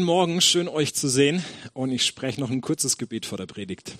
Guten 0.00 0.06
Morgen, 0.06 0.40
schön 0.40 0.66
euch 0.66 0.94
zu 0.94 1.10
sehen 1.10 1.44
und 1.74 1.92
ich 1.92 2.06
spreche 2.06 2.40
noch 2.40 2.48
ein 2.48 2.62
kurzes 2.62 2.96
Gebet 2.96 3.26
vor 3.26 3.36
der 3.36 3.44
Predigt. 3.44 3.98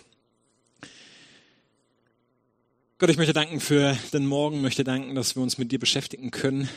Gott, 2.96 3.10
ich 3.10 3.18
möchte 3.18 3.34
danken 3.34 3.60
für 3.60 3.98
den 4.10 4.24
Morgen, 4.24 4.62
möchte 4.62 4.82
danken, 4.82 5.14
dass 5.14 5.36
wir 5.36 5.42
uns 5.42 5.58
mit 5.58 5.72
dir 5.72 5.78
beschäftigen 5.78 6.30
können. 6.30 6.70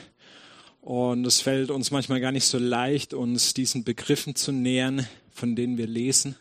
Und 0.82 1.26
es 1.26 1.40
fällt 1.40 1.72
uns 1.72 1.90
manchmal 1.90 2.20
gar 2.20 2.34
nicht 2.34 2.44
so 2.44 2.58
leicht, 2.58 3.14
uns 3.14 3.54
diesen 3.54 3.86
Begriffen 3.86 4.36
zu 4.36 4.52
nähern, 4.52 5.08
von 5.32 5.56
denen 5.56 5.78
wir 5.78 5.88
lesen, 5.88 6.36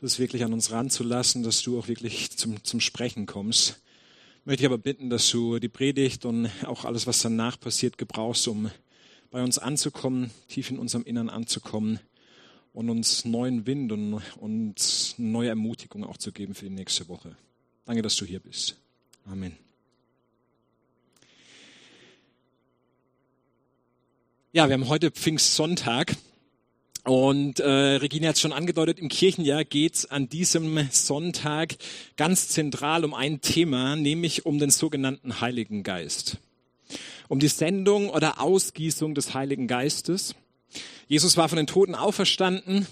das 0.00 0.18
wirklich 0.18 0.44
an 0.44 0.54
uns 0.54 0.70
ranzulassen, 0.70 1.42
dass 1.42 1.60
du 1.60 1.78
auch 1.78 1.88
wirklich 1.88 2.30
zum, 2.38 2.64
zum 2.64 2.80
Sprechen 2.80 3.26
kommst. 3.26 3.82
Möchte 4.46 4.62
ich 4.62 4.66
aber 4.66 4.78
bitten, 4.78 5.10
dass 5.10 5.28
du 5.28 5.58
die 5.58 5.68
Predigt 5.68 6.24
und 6.24 6.48
auch 6.64 6.86
alles, 6.86 7.06
was 7.06 7.20
danach 7.20 7.60
passiert, 7.60 7.98
gebrauchst, 7.98 8.48
um 8.48 8.70
bei 9.30 9.42
uns 9.42 9.58
anzukommen, 9.58 10.30
tief 10.48 10.70
in 10.70 10.78
unserem 10.78 11.04
Innern 11.04 11.28
anzukommen 11.28 12.00
und 12.72 12.90
uns 12.90 13.24
neuen 13.24 13.66
Wind 13.66 13.92
und, 13.92 14.22
und 14.36 15.14
neue 15.18 15.48
Ermutigung 15.48 16.04
auch 16.04 16.16
zu 16.16 16.32
geben 16.32 16.54
für 16.54 16.66
die 16.66 16.74
nächste 16.74 17.08
Woche. 17.08 17.36
Danke, 17.84 18.02
dass 18.02 18.16
du 18.16 18.24
hier 18.24 18.40
bist. 18.40 18.76
Amen. 19.26 19.56
Ja, 24.52 24.68
wir 24.68 24.74
haben 24.74 24.88
heute 24.88 25.10
Pfingstsonntag. 25.10 26.16
Und 27.04 27.60
äh, 27.60 27.68
Regina 27.68 28.28
hat 28.28 28.34
es 28.34 28.42
schon 28.42 28.52
angedeutet, 28.52 28.98
im 28.98 29.08
Kirchenjahr 29.08 29.64
geht 29.64 29.94
es 29.94 30.06
an 30.06 30.28
diesem 30.28 30.88
Sonntag 30.90 31.76
ganz 32.16 32.48
zentral 32.48 33.04
um 33.04 33.14
ein 33.14 33.40
Thema, 33.40 33.96
nämlich 33.96 34.44
um 34.44 34.58
den 34.58 34.70
sogenannten 34.70 35.40
Heiligen 35.40 35.82
Geist 35.82 36.38
um 37.28 37.38
die 37.38 37.48
Sendung 37.48 38.10
oder 38.10 38.40
Ausgießung 38.40 39.14
des 39.14 39.34
Heiligen 39.34 39.66
Geistes. 39.66 40.34
Jesus 41.06 41.36
war 41.36 41.48
von 41.48 41.56
den 41.56 41.66
Toten 41.66 41.94
auferstanden. 41.94 42.86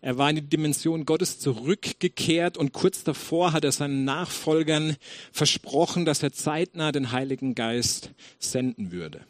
Er 0.00 0.18
war 0.18 0.30
in 0.30 0.36
die 0.36 0.42
Dimension 0.42 1.06
Gottes 1.06 1.38
zurückgekehrt 1.38 2.56
und 2.56 2.72
kurz 2.72 3.04
davor 3.04 3.52
hat 3.52 3.64
er 3.64 3.70
seinen 3.70 4.04
Nachfolgern 4.04 4.96
versprochen, 5.30 6.04
dass 6.04 6.22
er 6.22 6.32
zeitnah 6.32 6.90
den 6.90 7.12
Heiligen 7.12 7.54
Geist 7.54 8.10
senden 8.40 8.90
würde. 8.90 9.24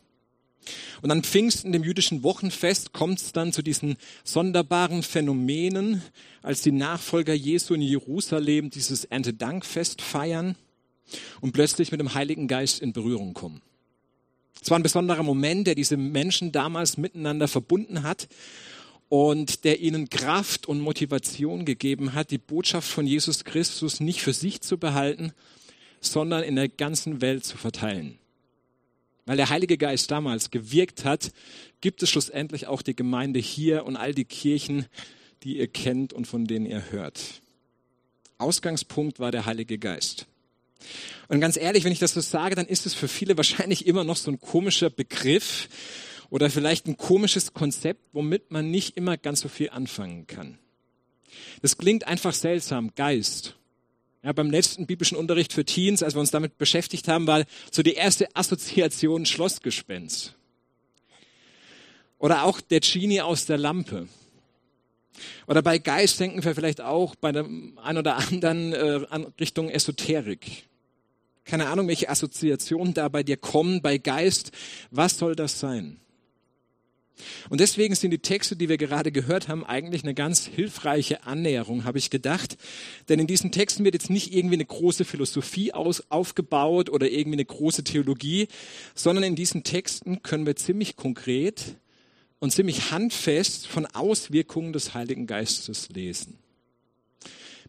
Und 1.02 1.10
an 1.10 1.24
Pfingsten, 1.24 1.72
dem 1.72 1.82
jüdischen 1.82 2.22
Wochenfest, 2.22 2.92
kommt 2.92 3.20
es 3.20 3.32
dann 3.32 3.52
zu 3.52 3.62
diesen 3.62 3.96
sonderbaren 4.24 5.02
Phänomenen, 5.02 6.00
als 6.40 6.62
die 6.62 6.72
Nachfolger 6.72 7.34
Jesu 7.34 7.74
in 7.74 7.82
Jerusalem 7.82 8.70
dieses 8.70 9.04
Erntedankfest 9.04 10.00
feiern 10.00 10.56
und 11.40 11.52
plötzlich 11.52 11.90
mit 11.90 12.00
dem 12.00 12.14
Heiligen 12.14 12.48
Geist 12.48 12.80
in 12.80 12.92
Berührung 12.92 13.34
kommen. 13.34 13.60
Es 14.60 14.70
war 14.70 14.78
ein 14.78 14.82
besonderer 14.82 15.22
Moment, 15.22 15.66
der 15.66 15.74
diese 15.74 15.96
Menschen 15.96 16.52
damals 16.52 16.96
miteinander 16.96 17.48
verbunden 17.48 18.02
hat 18.02 18.28
und 19.08 19.64
der 19.64 19.80
ihnen 19.80 20.08
Kraft 20.08 20.66
und 20.66 20.80
Motivation 20.80 21.64
gegeben 21.64 22.14
hat, 22.14 22.30
die 22.30 22.38
Botschaft 22.38 22.88
von 22.88 23.06
Jesus 23.06 23.44
Christus 23.44 24.00
nicht 24.00 24.22
für 24.22 24.32
sich 24.32 24.60
zu 24.60 24.78
behalten, 24.78 25.32
sondern 26.00 26.42
in 26.42 26.56
der 26.56 26.68
ganzen 26.68 27.20
Welt 27.20 27.44
zu 27.44 27.56
verteilen. 27.56 28.18
Weil 29.26 29.36
der 29.36 29.50
Heilige 29.50 29.78
Geist 29.78 30.10
damals 30.10 30.50
gewirkt 30.50 31.04
hat, 31.04 31.32
gibt 31.80 32.02
es 32.02 32.10
schlussendlich 32.10 32.66
auch 32.66 32.82
die 32.82 32.96
Gemeinde 32.96 33.38
hier 33.38 33.84
und 33.84 33.96
all 33.96 34.14
die 34.14 34.24
Kirchen, 34.24 34.86
die 35.42 35.58
ihr 35.58 35.68
kennt 35.68 36.12
und 36.12 36.26
von 36.26 36.46
denen 36.46 36.66
ihr 36.66 36.90
hört. 36.90 37.42
Ausgangspunkt 38.38 39.20
war 39.20 39.30
der 39.30 39.46
Heilige 39.46 39.78
Geist. 39.78 40.26
Und 41.28 41.40
ganz 41.40 41.56
ehrlich, 41.56 41.84
wenn 41.84 41.92
ich 41.92 41.98
das 41.98 42.14
so 42.14 42.20
sage, 42.20 42.54
dann 42.54 42.66
ist 42.66 42.86
es 42.86 42.94
für 42.94 43.08
viele 43.08 43.36
wahrscheinlich 43.36 43.86
immer 43.86 44.04
noch 44.04 44.16
so 44.16 44.30
ein 44.30 44.40
komischer 44.40 44.90
Begriff 44.90 45.68
oder 46.30 46.50
vielleicht 46.50 46.86
ein 46.86 46.96
komisches 46.96 47.52
Konzept, 47.52 48.00
womit 48.12 48.50
man 48.50 48.70
nicht 48.70 48.96
immer 48.96 49.16
ganz 49.16 49.40
so 49.40 49.48
viel 49.48 49.70
anfangen 49.70 50.26
kann. 50.26 50.58
Das 51.62 51.78
klingt 51.78 52.06
einfach 52.06 52.34
seltsam, 52.34 52.94
Geist. 52.94 53.56
Ja, 54.22 54.32
beim 54.32 54.50
letzten 54.50 54.86
biblischen 54.86 55.16
Unterricht 55.16 55.52
für 55.52 55.64
Teens, 55.64 56.02
als 56.02 56.14
wir 56.14 56.20
uns 56.20 56.30
damit 56.30 56.56
beschäftigt 56.56 57.08
haben, 57.08 57.26
war 57.26 57.44
so 57.70 57.82
die 57.82 57.94
erste 57.94 58.34
Assoziation 58.36 59.26
Schlossgespenst. 59.26 60.34
Oder 62.18 62.44
auch 62.44 62.60
der 62.60 62.80
Genie 62.80 63.20
aus 63.20 63.46
der 63.46 63.58
Lampe. 63.58 64.06
Oder 65.46 65.60
bei 65.60 65.78
Geist 65.78 66.20
denken 66.20 66.44
wir 66.44 66.54
vielleicht 66.54 66.80
auch 66.80 67.16
bei 67.16 67.32
dem 67.32 67.78
ein 67.82 67.98
oder 67.98 68.16
anderen 68.16 68.72
äh, 68.72 69.00
Richtung 69.40 69.68
Esoterik. 69.68 70.64
Keine 71.44 71.68
Ahnung, 71.68 71.88
welche 71.88 72.08
Assoziationen 72.08 72.94
da 72.94 73.08
bei 73.08 73.22
dir 73.22 73.36
kommen, 73.36 73.82
bei 73.82 73.98
Geist. 73.98 74.52
Was 74.90 75.18
soll 75.18 75.34
das 75.34 75.58
sein? 75.58 75.98
Und 77.50 77.60
deswegen 77.60 77.94
sind 77.94 78.10
die 78.10 78.18
Texte, 78.18 78.56
die 78.56 78.68
wir 78.68 78.78
gerade 78.78 79.12
gehört 79.12 79.48
haben, 79.48 79.64
eigentlich 79.64 80.02
eine 80.02 80.14
ganz 80.14 80.46
hilfreiche 80.46 81.24
Annäherung, 81.24 81.84
habe 81.84 81.98
ich 81.98 82.10
gedacht. 82.10 82.56
Denn 83.08 83.18
in 83.18 83.26
diesen 83.26 83.52
Texten 83.52 83.84
wird 83.84 83.94
jetzt 83.94 84.10
nicht 84.10 84.34
irgendwie 84.34 84.54
eine 84.54 84.64
große 84.64 85.04
Philosophie 85.04 85.72
aus, 85.72 86.10
aufgebaut 86.10 86.90
oder 86.90 87.10
irgendwie 87.10 87.36
eine 87.36 87.44
große 87.44 87.84
Theologie, 87.84 88.48
sondern 88.94 89.24
in 89.24 89.36
diesen 89.36 89.64
Texten 89.64 90.22
können 90.22 90.46
wir 90.46 90.56
ziemlich 90.56 90.96
konkret 90.96 91.76
und 92.38 92.52
ziemlich 92.52 92.90
handfest 92.90 93.66
von 93.66 93.86
Auswirkungen 93.86 94.72
des 94.72 94.94
Heiligen 94.94 95.26
Geistes 95.26 95.88
lesen. 95.90 96.38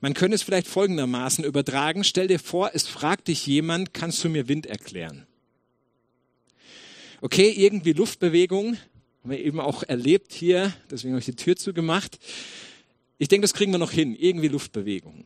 Man 0.03 0.13
könnte 0.13 0.35
es 0.35 0.43
vielleicht 0.43 0.67
folgendermaßen 0.67 1.45
übertragen. 1.45 2.03
Stell 2.03 2.27
dir 2.27 2.37
vor, 2.37 2.71
es 2.73 2.85
fragt 2.85 3.29
dich 3.29 3.47
jemand, 3.47 3.93
kannst 3.93 4.21
du 4.21 4.27
mir 4.27 4.49
Wind 4.49 4.65
erklären? 4.65 5.25
Okay, 7.21 7.49
irgendwie 7.49 7.93
Luftbewegung, 7.93 8.75
haben 9.21 9.31
wir 9.31 9.39
eben 9.39 9.61
auch 9.61 9.81
erlebt 9.83 10.33
hier, 10.33 10.73
deswegen 10.91 11.13
habe 11.13 11.21
ich 11.21 11.25
die 11.25 11.37
Tür 11.37 11.55
zugemacht. 11.55 12.19
Ich 13.17 13.29
denke, 13.29 13.43
das 13.43 13.53
kriegen 13.53 13.71
wir 13.71 13.77
noch 13.77 13.91
hin, 13.91 14.13
irgendwie 14.13 14.49
Luftbewegung. 14.49 15.23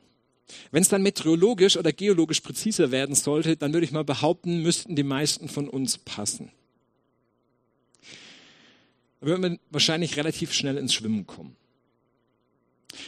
Wenn 0.70 0.84
es 0.84 0.90
dann 0.90 1.02
meteorologisch 1.02 1.76
oder 1.76 1.92
geologisch 1.92 2.42
präziser 2.42 2.92
werden 2.92 3.16
sollte, 3.16 3.58
dann 3.58 3.74
würde 3.74 3.86
ich 3.86 3.92
mal 3.92 4.04
behaupten, 4.04 4.62
müssten 4.62 4.96
die 4.96 5.02
meisten 5.02 5.50
von 5.50 5.70
uns 5.70 5.98
passen. 5.98 6.52
Da 9.22 9.26
würden 9.26 9.42
wir 9.42 9.60
wahrscheinlich 9.72 10.18
relativ 10.18 10.54
schnell 10.54 10.78
ins 10.78 10.94
Schwimmen 10.94 11.26
kommen. 11.26 11.56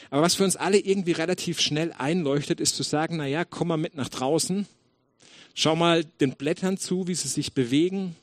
Aber 0.10 0.22
was 0.22 0.36
für 0.36 0.44
uns 0.44 0.56
alle 0.56 0.78
irgendwie 0.78 1.14
relativ 1.14 1.60
schnell 1.62 1.94
einleuchtet, 1.94 2.60
ist 2.60 2.76
zu 2.76 2.84
sagen, 2.84 3.18
na 3.18 3.26
ja, 3.26 3.46
komm 3.46 3.70
mal 3.70 3.78
mit 3.78 3.96
nach 3.96 4.10
draußen, 4.10 4.68
schau 5.54 5.76
mal 5.76 6.04
den 6.04 6.36
Blättern 6.36 6.78
zu, 6.78 7.08
wie 7.08 7.16
sie 7.16 7.28
sich 7.28 7.54
bewegen, 7.54 8.16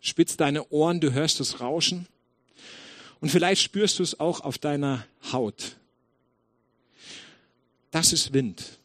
spitz 0.00 0.36
deine 0.36 0.68
Ohren, 0.70 1.00
du 1.00 1.12
hörst 1.12 1.40
das 1.40 1.60
Rauschen. 1.60 2.06
Und 3.20 3.30
vielleicht 3.30 3.62
spürst 3.62 3.98
du 3.98 4.02
es 4.02 4.20
auch 4.20 4.40
auf 4.40 4.58
deiner 4.58 5.04
Haut. 5.32 5.76
Das 7.90 8.12
ist 8.12 8.32
Wind, 8.32 8.78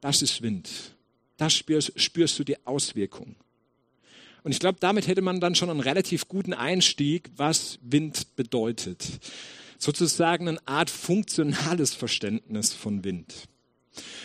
das 0.00 0.22
ist 0.22 0.42
Wind, 0.42 0.68
da 1.38 1.48
spürst, 1.48 1.98
spürst 1.98 2.38
du 2.38 2.44
die 2.44 2.66
Auswirkung. 2.66 3.36
Und 4.42 4.52
ich 4.52 4.58
glaube, 4.58 4.78
damit 4.80 5.06
hätte 5.06 5.22
man 5.22 5.40
dann 5.40 5.54
schon 5.54 5.70
einen 5.70 5.80
relativ 5.80 6.28
guten 6.28 6.54
Einstieg, 6.54 7.30
was 7.36 7.78
Wind 7.82 8.36
bedeutet 8.36 9.20
sozusagen 9.80 10.46
eine 10.46 10.68
Art 10.68 10.90
funktionales 10.90 11.94
Verständnis 11.94 12.72
von 12.72 13.02
Wind. 13.02 13.48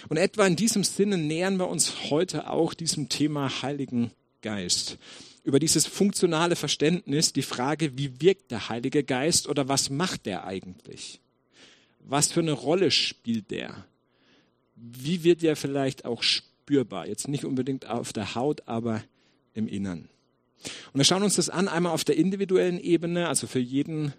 Und 0.10 0.18
etwa 0.18 0.46
in 0.46 0.56
diesem 0.56 0.84
Sinne 0.84 1.18
nähern 1.18 1.58
wir 1.58 1.68
uns 1.68 2.10
heute 2.12 2.50
auch 2.50 2.74
diesem 2.74 3.10
Thema 3.10 3.64
Heiligen 3.64 4.12
Geist. 4.42 4.98
Über 5.44 5.60
dieses 5.60 5.88
funktionale 5.88 6.56
Verständnis, 6.56 7.34
die 7.34 7.42
Frage, 7.42 7.98
wie 7.98 8.22
wirkt 8.22 8.52
der 8.52 8.70
Heilige 8.70 9.04
Geist 9.04 9.48
oder 9.48 9.68
was 9.68 9.90
macht 9.90 10.26
der 10.26 10.46
eigentlich? 10.46 11.20
Was 12.00 12.32
für 12.32 12.42
eine 12.42 12.52
Rolle 12.52 12.92
spielt 12.92 13.50
der? 13.50 13.86
Wie 14.76 15.24
wird 15.24 15.44
er 15.44 15.56
vielleicht 15.56 16.06
auch 16.06 16.22
spürbar? 16.22 17.08
Jetzt 17.08 17.28
nicht 17.28 17.46
unbedingt 17.46 17.88
auf 17.88 18.14
der 18.14 18.36
Haut, 18.36 18.68
aber 18.68 19.04
im 19.54 19.68
Innern. 19.68 20.10
Und 20.94 20.98
wir 21.00 21.04
schauen 21.04 21.24
uns 21.24 21.36
das 21.36 21.50
an, 21.50 21.68
einmal 21.68 21.94
auf 21.94 22.04
der 22.04 22.18
individuellen 22.18 22.80
Ebene, 22.80 23.28
also 23.28 23.48
für 23.48 23.60
jeden 23.60 24.14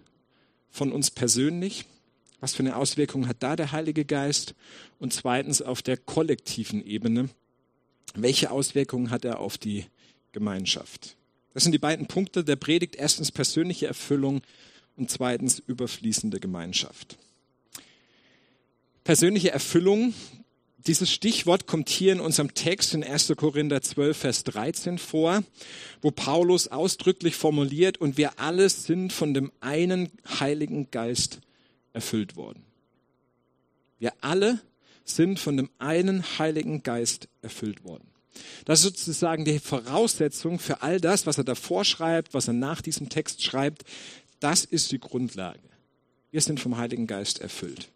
von 0.77 0.91
uns 0.91 1.11
persönlich? 1.11 1.85
Was 2.39 2.53
für 2.53 2.61
eine 2.61 2.75
Auswirkung 2.75 3.27
hat 3.27 3.37
da 3.41 3.55
der 3.55 3.71
Heilige 3.71 4.05
Geist? 4.05 4.53
Und 4.99 5.11
zweitens 5.11 5.61
auf 5.61 5.81
der 5.81 5.97
kollektiven 5.97 6.85
Ebene. 6.85 7.29
Welche 8.13 8.51
Auswirkungen 8.51 9.09
hat 9.09 9.25
er 9.25 9.39
auf 9.39 9.57
die 9.57 9.85
Gemeinschaft? 10.31 11.17
Das 11.53 11.63
sind 11.63 11.71
die 11.71 11.79
beiden 11.79 12.05
Punkte 12.05 12.43
der 12.43 12.55
Predigt. 12.55 12.95
Erstens 12.95 13.31
persönliche 13.31 13.87
Erfüllung 13.87 14.41
und 14.95 15.09
zweitens 15.09 15.59
überfließende 15.59 16.39
Gemeinschaft. 16.39 17.17
Persönliche 19.03 19.51
Erfüllung, 19.51 20.13
dieses 20.87 21.11
Stichwort 21.11 21.67
kommt 21.67 21.89
hier 21.89 22.13
in 22.13 22.19
unserem 22.19 22.53
Text 22.53 22.93
in 22.93 23.03
1. 23.03 23.33
Korinther 23.35 23.81
12, 23.81 24.17
Vers 24.17 24.43
13 24.45 24.97
vor, 24.97 25.43
wo 26.01 26.11
Paulus 26.11 26.69
ausdrücklich 26.69 27.35
formuliert, 27.35 27.97
und 27.97 28.17
wir 28.17 28.39
alle 28.39 28.69
sind 28.69 29.11
von 29.11 29.33
dem 29.33 29.51
einen 29.59 30.09
Heiligen 30.39 30.89
Geist 30.89 31.39
erfüllt 31.93 32.35
worden. 32.35 32.63
Wir 33.99 34.13
alle 34.21 34.61
sind 35.03 35.39
von 35.39 35.57
dem 35.57 35.69
einen 35.79 36.23
Heiligen 36.37 36.83
Geist 36.83 37.27
erfüllt 37.41 37.83
worden. 37.83 38.07
Das 38.65 38.79
ist 38.79 38.97
sozusagen 38.97 39.45
die 39.45 39.59
Voraussetzung 39.59 40.59
für 40.59 40.81
all 40.81 41.01
das, 41.01 41.25
was 41.25 41.37
er 41.37 41.43
davor 41.43 41.85
schreibt, 41.85 42.33
was 42.33 42.47
er 42.47 42.53
nach 42.53 42.81
diesem 42.81 43.09
Text 43.09 43.43
schreibt. 43.43 43.83
Das 44.39 44.63
ist 44.63 44.91
die 44.91 44.99
Grundlage. 44.99 45.59
Wir 46.31 46.41
sind 46.41 46.59
vom 46.59 46.77
Heiligen 46.77 47.07
Geist 47.07 47.39
erfüllt. 47.39 47.89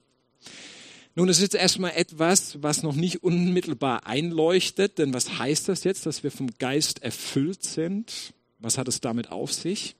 Nun, 1.14 1.28
es 1.28 1.38
ist 1.38 1.44
jetzt 1.54 1.56
erstmal 1.56 1.92
etwas, 1.92 2.62
was 2.64 2.84
noch 2.84 2.96
nicht 2.96 3.22
unmittelbar 3.22 4.08
einleuchtet, 4.08 4.98
denn 4.98 5.14
was 5.14 5.40
heißt 5.40 5.68
das 5.68 5.84
jetzt, 5.84 6.06
dass 6.06 6.24
wir 6.24 6.32
vom 6.32 6.50
Geist 6.58 7.04
erfüllt 7.04 7.64
sind? 7.64 8.34
Was 8.60 8.78
hat 8.78 8.88
es 8.88 9.02
damit 9.02 9.30
auf 9.30 9.52
sich? 9.52 9.96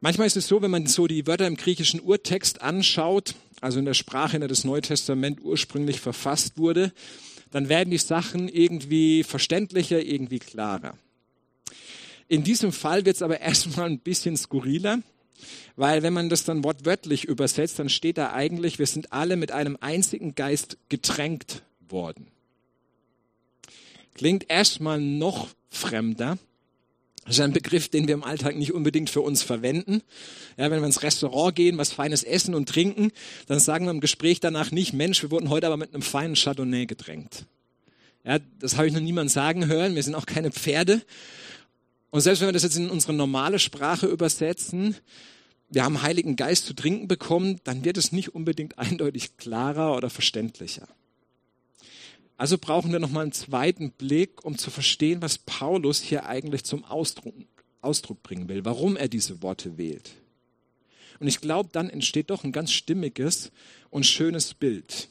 Manchmal 0.00 0.26
ist 0.26 0.36
es 0.36 0.48
so, 0.48 0.60
wenn 0.60 0.72
man 0.72 0.86
so 0.86 1.06
die 1.06 1.26
Wörter 1.28 1.46
im 1.46 1.56
griechischen 1.56 2.00
Urtext 2.00 2.62
anschaut, 2.62 3.36
also 3.60 3.78
in 3.78 3.84
der 3.84 3.94
Sprache, 3.94 4.36
in 4.36 4.40
der 4.40 4.48
das 4.48 4.64
Neue 4.64 4.82
Testament 4.82 5.40
ursprünglich 5.40 6.00
verfasst 6.00 6.58
wurde, 6.58 6.92
dann 7.52 7.68
werden 7.68 7.90
die 7.90 7.98
Sachen 7.98 8.48
irgendwie 8.48 9.22
verständlicher, 9.22 10.02
irgendwie 10.02 10.40
klarer. 10.40 10.98
In 12.26 12.42
diesem 12.42 12.72
Fall 12.72 13.06
wird 13.06 13.16
es 13.16 13.22
aber 13.22 13.40
erstmal 13.40 13.86
ein 13.86 14.00
bisschen 14.00 14.36
skurriler, 14.36 15.00
weil 15.76 16.02
wenn 16.02 16.12
man 16.12 16.28
das 16.28 16.44
dann 16.44 16.64
wortwörtlich 16.64 17.24
übersetzt, 17.24 17.78
dann 17.78 17.88
steht 17.88 18.18
da 18.18 18.32
eigentlich, 18.32 18.78
wir 18.78 18.86
sind 18.86 19.12
alle 19.12 19.36
mit 19.36 19.52
einem 19.52 19.76
einzigen 19.80 20.34
Geist 20.34 20.78
getränkt 20.88 21.62
worden. 21.88 22.26
Klingt 24.14 24.48
erstmal 24.48 25.00
noch 25.00 25.48
fremder. 25.68 26.38
Das 27.24 27.36
ist 27.36 27.40
ein 27.40 27.52
Begriff, 27.52 27.88
den 27.88 28.06
wir 28.06 28.14
im 28.14 28.22
Alltag 28.22 28.56
nicht 28.56 28.72
unbedingt 28.72 29.08
für 29.08 29.22
uns 29.22 29.42
verwenden. 29.42 30.02
Ja, 30.56 30.70
wenn 30.70 30.80
wir 30.80 30.86
ins 30.86 31.02
Restaurant 31.02 31.56
gehen, 31.56 31.78
was 31.78 31.92
Feines 31.92 32.22
essen 32.22 32.54
und 32.54 32.68
trinken, 32.68 33.12
dann 33.46 33.58
sagen 33.60 33.86
wir 33.86 33.92
im 33.92 34.00
Gespräch 34.00 34.40
danach 34.40 34.70
nicht, 34.70 34.92
Mensch, 34.92 35.22
wir 35.22 35.30
wurden 35.30 35.48
heute 35.48 35.66
aber 35.66 35.78
mit 35.78 35.94
einem 35.94 36.02
feinen 36.02 36.36
Chardonnay 36.36 36.86
gedrängt. 36.86 37.46
Ja, 38.24 38.38
das 38.58 38.76
habe 38.76 38.86
ich 38.86 38.92
noch 38.92 39.00
niemand 39.00 39.30
sagen 39.30 39.66
hören. 39.66 39.94
Wir 39.94 40.02
sind 40.02 40.14
auch 40.14 40.26
keine 40.26 40.50
Pferde. 40.50 41.02
Und 42.10 42.20
selbst 42.20 42.40
wenn 42.40 42.48
wir 42.48 42.52
das 42.52 42.62
jetzt 42.62 42.76
in 42.76 42.90
unsere 42.90 43.12
normale 43.12 43.58
Sprache 43.58 44.06
übersetzen, 44.06 44.96
wir 45.74 45.84
haben 45.84 46.02
Heiligen 46.02 46.36
Geist 46.36 46.66
zu 46.66 46.74
trinken 46.74 47.08
bekommen, 47.08 47.60
dann 47.64 47.84
wird 47.84 47.96
es 47.96 48.12
nicht 48.12 48.34
unbedingt 48.34 48.78
eindeutig 48.78 49.36
klarer 49.36 49.96
oder 49.96 50.10
verständlicher. 50.10 50.88
Also 52.36 52.58
brauchen 52.58 52.92
wir 52.92 52.98
nochmal 52.98 53.22
einen 53.22 53.32
zweiten 53.32 53.90
Blick, 53.92 54.44
um 54.44 54.58
zu 54.58 54.70
verstehen, 54.70 55.22
was 55.22 55.38
Paulus 55.38 56.00
hier 56.00 56.26
eigentlich 56.26 56.64
zum 56.64 56.84
Ausdruck, 56.84 57.34
Ausdruck 57.80 58.22
bringen 58.22 58.48
will, 58.48 58.64
warum 58.64 58.96
er 58.96 59.08
diese 59.08 59.42
Worte 59.42 59.78
wählt. 59.78 60.10
Und 61.20 61.28
ich 61.28 61.40
glaube, 61.40 61.70
dann 61.72 61.90
entsteht 61.90 62.30
doch 62.30 62.42
ein 62.42 62.50
ganz 62.50 62.72
stimmiges 62.72 63.52
und 63.90 64.04
schönes 64.04 64.54
Bild. 64.54 65.08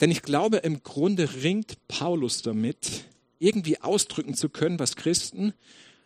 Denn 0.00 0.10
ich 0.10 0.22
glaube, 0.22 0.58
im 0.58 0.82
Grunde 0.82 1.42
ringt 1.42 1.76
Paulus 1.88 2.42
damit, 2.42 3.04
irgendwie 3.38 3.80
ausdrücken 3.80 4.34
zu 4.34 4.48
können, 4.48 4.78
was 4.78 4.94
Christen 4.96 5.52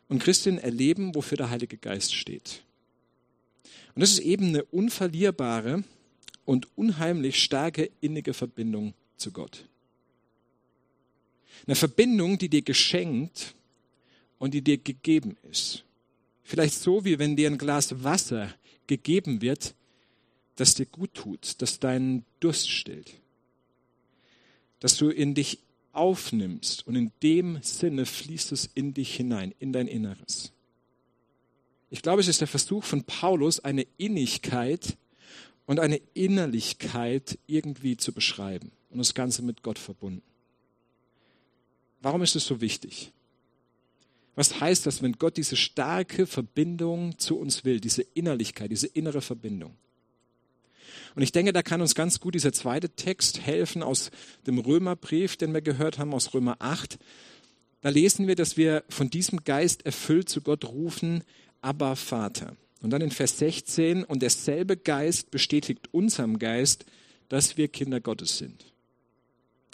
und 0.08 0.22
Christinnen 0.22 0.58
erleben, 0.58 1.14
wofür 1.14 1.36
der 1.36 1.50
Heilige 1.50 1.76
Geist 1.76 2.14
steht. 2.14 2.62
Und 3.94 4.00
das 4.00 4.12
ist 4.12 4.20
eben 4.20 4.48
eine 4.48 4.64
unverlierbare 4.64 5.84
und 6.44 6.68
unheimlich 6.76 7.42
starke 7.42 7.90
innige 8.00 8.32
Verbindung 8.32 8.94
zu 9.16 9.32
Gott. 9.32 9.64
Eine 11.66 11.76
Verbindung, 11.76 12.38
die 12.38 12.48
dir 12.48 12.62
geschenkt 12.62 13.54
und 14.38 14.54
die 14.54 14.62
dir 14.62 14.78
gegeben 14.78 15.36
ist. 15.50 15.84
Vielleicht 16.42 16.74
so, 16.74 17.04
wie 17.04 17.18
wenn 17.18 17.36
dir 17.36 17.50
ein 17.50 17.58
Glas 17.58 18.02
Wasser 18.02 18.54
gegeben 18.86 19.42
wird, 19.42 19.74
das 20.56 20.74
dir 20.74 20.86
gut 20.86 21.12
tut, 21.14 21.60
das 21.60 21.78
deinen 21.78 22.24
Durst 22.40 22.70
stillt, 22.70 23.12
dass 24.80 24.96
du 24.96 25.10
in 25.10 25.34
dich 25.34 25.58
aufnimmst 25.92 26.86
und 26.86 26.96
in 26.96 27.12
dem 27.22 27.58
Sinne 27.62 28.06
fließt 28.06 28.52
es 28.52 28.70
in 28.74 28.94
dich 28.94 29.14
hinein, 29.14 29.54
in 29.58 29.72
dein 29.72 29.88
Inneres. 29.88 30.52
Ich 31.90 32.02
glaube, 32.02 32.20
es 32.20 32.28
ist 32.28 32.40
der 32.40 32.48
Versuch 32.48 32.84
von 32.84 33.04
Paulus, 33.04 33.60
eine 33.60 33.86
Innigkeit 33.96 34.96
und 35.66 35.80
eine 35.80 36.00
Innerlichkeit 36.14 37.38
irgendwie 37.46 37.96
zu 37.96 38.12
beschreiben 38.12 38.72
und 38.90 38.98
das 38.98 39.14
Ganze 39.14 39.42
mit 39.42 39.62
Gott 39.62 39.78
verbunden. 39.78 40.22
Warum 42.00 42.22
ist 42.22 42.36
es 42.36 42.46
so 42.46 42.60
wichtig? 42.60 43.12
Was 44.34 44.60
heißt 44.60 44.86
das, 44.86 45.02
wenn 45.02 45.14
Gott 45.14 45.36
diese 45.36 45.56
starke 45.56 46.26
Verbindung 46.26 47.18
zu 47.18 47.38
uns 47.38 47.64
will, 47.64 47.80
diese 47.80 48.02
Innerlichkeit, 48.02 48.70
diese 48.70 48.86
innere 48.86 49.20
Verbindung? 49.20 49.74
Und 51.14 51.22
ich 51.22 51.32
denke, 51.32 51.52
da 51.52 51.62
kann 51.62 51.80
uns 51.80 51.94
ganz 51.94 52.20
gut 52.20 52.34
dieser 52.34 52.52
zweite 52.52 52.90
Text 52.90 53.40
helfen 53.40 53.82
aus 53.82 54.10
dem 54.46 54.58
Römerbrief, 54.58 55.36
den 55.36 55.54
wir 55.54 55.62
gehört 55.62 55.98
haben, 55.98 56.14
aus 56.14 56.34
Römer 56.34 56.56
8. 56.58 56.98
Da 57.80 57.88
lesen 57.90 58.26
wir, 58.26 58.34
dass 58.34 58.56
wir 58.56 58.84
von 58.88 59.10
diesem 59.10 59.44
Geist 59.44 59.86
erfüllt 59.86 60.28
zu 60.28 60.40
Gott 60.40 60.64
rufen, 60.64 61.22
aber 61.60 61.96
Vater. 61.96 62.56
Und 62.80 62.90
dann 62.90 63.02
in 63.02 63.10
Vers 63.10 63.38
16, 63.38 64.04
und 64.04 64.22
derselbe 64.22 64.76
Geist 64.76 65.30
bestätigt 65.30 65.88
unserem 65.92 66.38
Geist, 66.38 66.84
dass 67.28 67.56
wir 67.56 67.68
Kinder 67.68 68.00
Gottes 68.00 68.38
sind. 68.38 68.72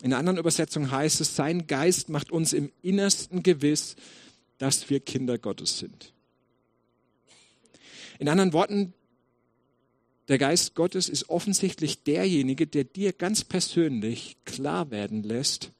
In 0.02 0.12
einer 0.12 0.18
anderen 0.18 0.38
Übersetzung 0.38 0.90
heißt 0.90 1.20
es, 1.20 1.36
sein 1.36 1.66
Geist 1.66 2.08
macht 2.08 2.30
uns 2.30 2.52
im 2.52 2.72
Innersten 2.82 3.42
gewiss, 3.42 3.96
dass 4.58 4.90
wir 4.90 5.00
Kinder 5.00 5.38
Gottes 5.38 5.78
sind. 5.78 6.12
In 8.18 8.28
anderen 8.28 8.52
Worten, 8.52 8.92
der 10.28 10.38
Geist 10.38 10.74
Gottes 10.74 11.08
ist 11.08 11.28
offensichtlich 11.28 12.02
derjenige, 12.02 12.66
der 12.66 12.84
dir 12.84 13.12
ganz 13.12 13.44
persönlich 13.44 14.36
klar 14.44 14.90
werden 14.90 15.22
lässt 15.22 15.72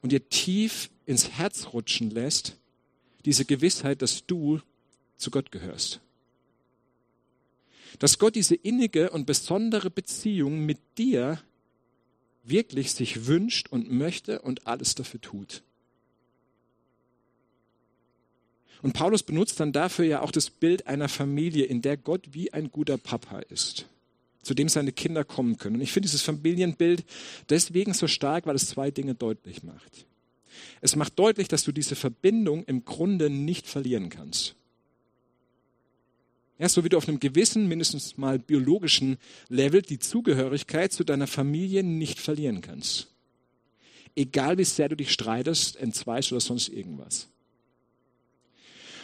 und 0.00 0.12
dir 0.12 0.28
tief 0.28 0.90
ins 1.06 1.30
Herz 1.30 1.68
rutschen 1.72 2.10
lässt, 2.10 2.56
diese 3.24 3.44
Gewissheit, 3.44 4.00
dass 4.00 4.24
du 4.26 4.60
zu 5.16 5.30
Gott 5.30 5.52
gehörst. 5.52 6.00
Dass 7.98 8.18
Gott 8.18 8.36
diese 8.36 8.54
innige 8.54 9.10
und 9.10 9.26
besondere 9.26 9.90
Beziehung 9.90 10.64
mit 10.64 10.78
dir 10.96 11.42
wirklich 12.44 12.92
sich 12.92 13.26
wünscht 13.26 13.68
und 13.68 13.90
möchte 13.90 14.40
und 14.40 14.66
alles 14.66 14.94
dafür 14.94 15.20
tut. 15.20 15.62
Und 18.82 18.92
Paulus 18.92 19.22
benutzt 19.22 19.58
dann 19.60 19.72
dafür 19.72 20.04
ja 20.04 20.20
auch 20.20 20.30
das 20.30 20.50
Bild 20.50 20.86
einer 20.86 21.08
Familie, 21.08 21.64
in 21.64 21.82
der 21.82 21.96
Gott 21.96 22.28
wie 22.32 22.52
ein 22.52 22.70
guter 22.70 22.96
Papa 22.96 23.40
ist, 23.40 23.86
zu 24.42 24.54
dem 24.54 24.68
seine 24.68 24.92
Kinder 24.92 25.24
kommen 25.24 25.58
können. 25.58 25.76
Und 25.76 25.82
ich 25.82 25.92
finde 25.92 26.06
dieses 26.06 26.22
Familienbild 26.22 27.04
deswegen 27.48 27.94
so 27.94 28.06
stark, 28.06 28.46
weil 28.46 28.56
es 28.56 28.68
zwei 28.68 28.90
Dinge 28.90 29.14
deutlich 29.14 29.62
macht. 29.62 30.06
Es 30.80 30.96
macht 30.96 31.18
deutlich, 31.18 31.48
dass 31.48 31.64
du 31.64 31.72
diese 31.72 31.96
Verbindung 31.96 32.64
im 32.64 32.84
Grunde 32.84 33.30
nicht 33.30 33.66
verlieren 33.66 34.10
kannst. 34.10 34.54
Ja, 36.58 36.68
so 36.68 36.82
wie 36.82 36.88
du 36.88 36.96
auf 36.96 37.06
einem 37.06 37.20
gewissen, 37.20 37.68
mindestens 37.68 38.16
mal 38.16 38.38
biologischen 38.38 39.16
Level 39.48 39.80
die 39.80 40.00
Zugehörigkeit 40.00 40.92
zu 40.92 41.04
deiner 41.04 41.28
Familie 41.28 41.84
nicht 41.84 42.18
verlieren 42.18 42.60
kannst. 42.60 43.08
Egal 44.16 44.58
wie 44.58 44.64
sehr 44.64 44.88
du 44.88 44.96
dich 44.96 45.12
streitest, 45.12 45.76
entzweist 45.76 46.32
oder 46.32 46.40
sonst 46.40 46.68
irgendwas. 46.68 47.28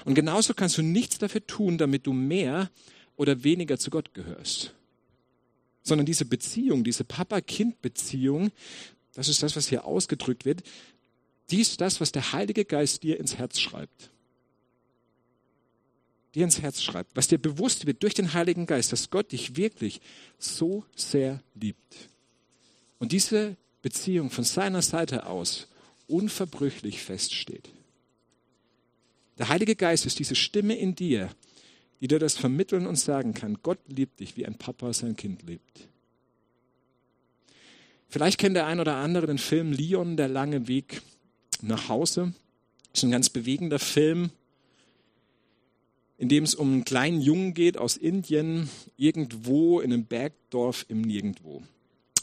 Und 0.05 0.15
genauso 0.15 0.55
kannst 0.55 0.77
du 0.79 0.83
nichts 0.83 1.19
dafür 1.19 1.47
tun, 1.47 1.79
damit 1.79 2.07
du 2.07 2.13
mehr 2.13 2.71
oder 3.17 3.43
weniger 3.43 3.79
zu 3.79 3.91
Gott 3.91 4.13
gehörst. 4.15 4.75
Sondern 5.83 6.07
diese 6.07 6.25
Beziehung, 6.25 6.85
diese 6.85 7.05
Papa-Kind-Beziehung, 7.05 8.51
das 9.15 9.29
ist 9.29 9.43
das, 9.43 9.57
was 9.57 9.69
hier 9.69 9.85
ausgedrückt 9.85 10.45
wird, 10.45 10.63
die 11.51 11.61
ist 11.61 11.81
das, 11.81 12.01
was 12.01 12.13
der 12.13 12.33
Heilige 12.33 12.65
Geist 12.65 13.03
dir 13.03 13.19
ins 13.19 13.37
Herz 13.37 13.61
schreibt. 13.61 14.11
Dir 16.35 16.45
ins 16.45 16.61
Herz 16.61 16.83
schreibt, 16.83 17.15
was 17.15 17.29
dir 17.29 17.39
bewusst 17.39 17.87
wird 17.87 18.03
durch 18.03 18.15
den 18.15 18.33
Heiligen 18.35 18.67
Geist, 18.67 18.93
dass 18.93 19.11
Gott 19.11 19.33
dich 19.33 19.57
wirklich 19.57 20.01
so 20.39 20.85
sehr 20.97 21.43
liebt. 21.55 22.09
Und 22.99 23.13
diese 23.13 23.57
Beziehung 23.83 24.31
von 24.31 24.45
seiner 24.45 24.83
Seite 24.83 25.27
aus 25.27 25.69
unverbrüchlich 26.09 27.03
feststeht. 27.03 27.71
Der 29.39 29.49
Heilige 29.49 29.77
Geist 29.77 30.07
ist 30.07 30.19
diese 30.19 30.35
Stimme 30.35 30.77
in 30.77 30.95
dir, 30.95 31.31
die 32.01 32.09
dir 32.09 32.19
das 32.19 32.37
vermitteln 32.37 32.87
und 32.87 32.97
sagen 32.97 33.35
kann, 33.35 33.59
Gott 33.63 33.79
liebt 33.89 34.21
dich, 34.21 34.37
wie 34.37 34.47
ein 34.47 34.57
Papa 34.57 34.93
sein 34.93 35.17
Kind 35.17 35.43
liebt. 35.43 35.89
Vielleicht 38.09 38.39
kennt 38.39 38.55
der 38.55 38.67
ein 38.67 38.79
oder 38.79 38.97
andere 38.97 39.27
den 39.27 39.39
Film 39.39 39.73
Leon, 39.73 40.17
der 40.17 40.29
lange 40.29 40.69
Weg 40.69 41.03
nach 41.63 41.89
Hause. 41.89 42.33
Das 42.93 43.01
ist 43.01 43.05
ein 43.05 43.11
ganz 43.11 43.29
bewegender 43.29 43.81
Film, 43.81 44.31
in 46.17 46.29
dem 46.29 46.45
es 46.45 46.55
um 46.55 46.73
einen 46.73 46.85
kleinen 46.85 47.21
Jungen 47.21 47.55
geht 47.55 47.77
aus 47.77 47.97
Indien, 47.97 48.71
irgendwo 48.97 49.81
in 49.81 49.93
einem 49.93 50.05
Bergdorf 50.05 50.87
im 50.89 51.01
Nirgendwo 51.01 51.63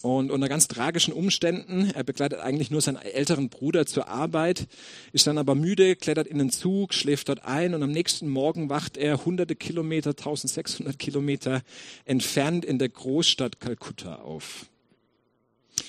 und 0.01 0.31
unter 0.31 0.49
ganz 0.49 0.67
tragischen 0.67 1.13
Umständen. 1.13 1.91
Er 1.93 2.03
begleitet 2.03 2.39
eigentlich 2.39 2.71
nur 2.71 2.81
seinen 2.81 2.97
älteren 2.97 3.49
Bruder 3.49 3.85
zur 3.85 4.07
Arbeit, 4.07 4.67
ist 5.13 5.27
dann 5.27 5.37
aber 5.37 5.55
müde, 5.55 5.95
klettert 5.95 6.27
in 6.27 6.39
den 6.39 6.49
Zug, 6.49 6.93
schläft 6.93 7.29
dort 7.29 7.45
ein 7.45 7.73
und 7.73 7.83
am 7.83 7.91
nächsten 7.91 8.29
Morgen 8.29 8.69
wacht 8.69 8.97
er 8.97 9.23
hunderte 9.25 9.55
Kilometer, 9.55 10.11
1600 10.11 10.97
Kilometer 10.97 11.61
entfernt 12.05 12.65
in 12.65 12.79
der 12.79 12.89
Großstadt 12.89 13.59
Kalkutta 13.59 14.15
auf. 14.15 14.65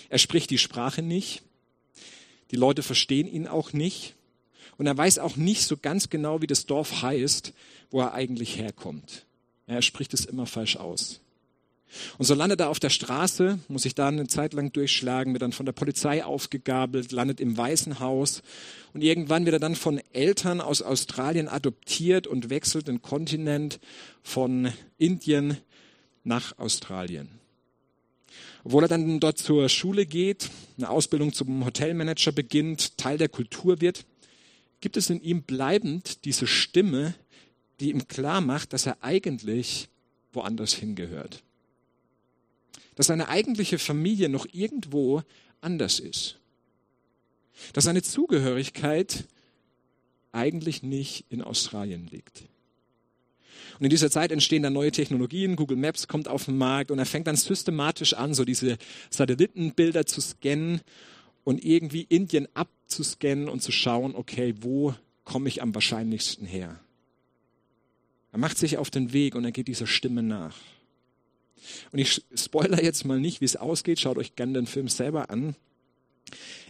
Er 0.09 0.19
spricht 0.19 0.51
die 0.51 0.59
Sprache 0.59 1.03
nicht, 1.03 1.43
die 2.51 2.57
Leute 2.57 2.83
verstehen 2.83 3.33
ihn 3.33 3.47
auch 3.47 3.73
nicht 3.73 4.15
und 4.77 4.87
er 4.87 4.97
weiß 4.97 5.19
auch 5.21 5.37
nicht 5.37 5.63
so 5.63 5.77
ganz 5.79 6.11
genau, 6.11 6.43
wie 6.43 6.47
das 6.47 6.67
Dorf 6.67 7.01
heißt, 7.03 7.55
wo 7.91 8.01
er 8.01 8.13
eigentlich 8.13 8.59
herkommt. 8.59 9.25
Er 9.67 9.81
spricht 9.81 10.13
es 10.13 10.27
immer 10.27 10.45
falsch 10.45 10.77
aus. 10.77 11.22
Und 12.19 12.25
so 12.25 12.35
landet 12.35 12.61
er 12.61 12.71
auf 12.71 12.81
der 12.81 12.91
Straße, 12.91 13.59
muss 13.69 13.83
sich 13.83 13.95
da 13.95 14.09
eine 14.09 14.27
Zeit 14.27 14.55
lang 14.55 14.73
durchschlagen, 14.73 15.33
wird 15.33 15.43
dann 15.43 15.53
von 15.53 15.67
der 15.67 15.73
Polizei 15.73 16.25
aufgegabelt, 16.25 17.13
landet 17.13 17.41
im 17.41 17.57
Weißen 17.57 18.01
Haus 18.01 18.43
und 18.93 19.03
irgendwann 19.03 19.45
wird 19.45 19.55
er 19.55 19.61
dann 19.61 19.77
von 19.77 20.01
Eltern 20.13 20.61
aus 20.61 20.83
Australien 20.83 21.49
adoptiert 21.49 22.27
und 22.27 22.51
wechselt 22.51 22.89
den 22.89 23.03
Kontinent 23.03 23.79
von 24.23 24.73
Indien 24.99 25.59
nach 26.25 26.59
Australien. 26.59 27.29
Obwohl 28.65 28.85
er 28.85 28.89
dann 28.89 29.21
dort 29.21 29.39
zur 29.39 29.69
Schule 29.69 30.07
geht, 30.07 30.51
eine 30.79 30.89
Ausbildung 30.89 31.33
zum 31.33 31.65
Hotelmanager 31.65 32.33
beginnt, 32.33 32.97
Teil 32.97 33.19
der 33.19 33.29
Kultur 33.29 33.81
wird, 33.81 34.07
gibt 34.81 34.97
es 34.97 35.11
in 35.11 35.21
ihm 35.21 35.43
bleibend 35.43 36.25
diese 36.25 36.47
Stimme, 36.47 37.15
die 37.81 37.91
ihm 37.91 38.07
klar 38.09 38.41
macht, 38.41 38.73
dass 38.73 38.87
er 38.87 39.03
eigentlich 39.03 39.89
woanders 40.33 40.73
hingehört 40.73 41.43
dass 42.95 43.07
seine 43.07 43.29
eigentliche 43.29 43.79
Familie 43.79 44.29
noch 44.29 44.47
irgendwo 44.53 45.23
anders 45.61 45.99
ist. 46.01 46.39
Dass 47.73 47.85
seine 47.85 48.03
Zugehörigkeit 48.03 49.25
eigentlich 50.33 50.83
nicht 50.83 51.27
in 51.29 51.43
Australien 51.43 52.09
liegt. 52.11 52.45
Und 53.79 53.85
in 53.85 53.91
dieser 53.91 54.11
Zeit 54.11 54.33
entstehen 54.33 54.63
dann 54.63 54.73
neue 54.73 54.93
Technologien, 54.93 55.57
Google 55.57 55.77
Maps 55.77 56.09
kommt 56.09 56.29
auf 56.29 56.45
den 56.47 56.57
Markt 56.57 56.91
und 56.91 56.99
er 56.99 57.07
fängt 57.07 57.27
dann 57.27 57.37
systematisch 57.37 58.15
an, 58.15 58.35
so 58.35 58.45
diese 58.45 58.79
Satellitenbilder 59.11 60.07
zu 60.07 60.21
scannen 60.21 60.81
und 61.45 61.65
irgendwie 61.65 62.03
Indien 62.03 62.49
abzuscannen 62.55 63.49
und 63.49 63.63
zu 63.63 63.73
schauen, 63.73 64.15
okay, 64.15 64.55
wo 64.61 64.95
komme 65.25 65.49
ich 65.49 65.63
am 65.63 65.75
wahrscheinlichsten 65.75 66.47
her? 66.47 66.79
Er 68.33 68.39
macht 68.39 68.59
sich 68.59 68.79
auf 68.79 68.91
den 68.91 69.13
Weg 69.13 69.35
und 69.35 69.45
er 69.45 69.53
geht 69.53 69.69
dieser 69.69 69.87
Stimme 69.87 70.23
nach. 70.23 70.57
Und 71.93 71.99
ich 71.99 72.23
spoiler 72.35 72.83
jetzt 72.83 73.05
mal 73.05 73.21
nicht, 73.21 73.41
wie 73.41 73.47
es 73.47 73.57
ausgeht. 73.57 74.01
Schaut 74.01 74.19
euch 74.19 74.37
gerne 74.37 74.55
den 74.55 74.67
Film 74.67 74.89
selber 74.89 75.31
an. 75.31 75.55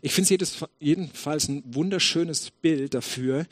Ich 0.00 0.12
finde 0.12 0.42
es 0.42 0.64
jedenfalls 0.80 1.48
ein 1.48 1.62
wunderschönes 1.66 2.50
Bild 2.50 2.94
dafür, 2.94 3.46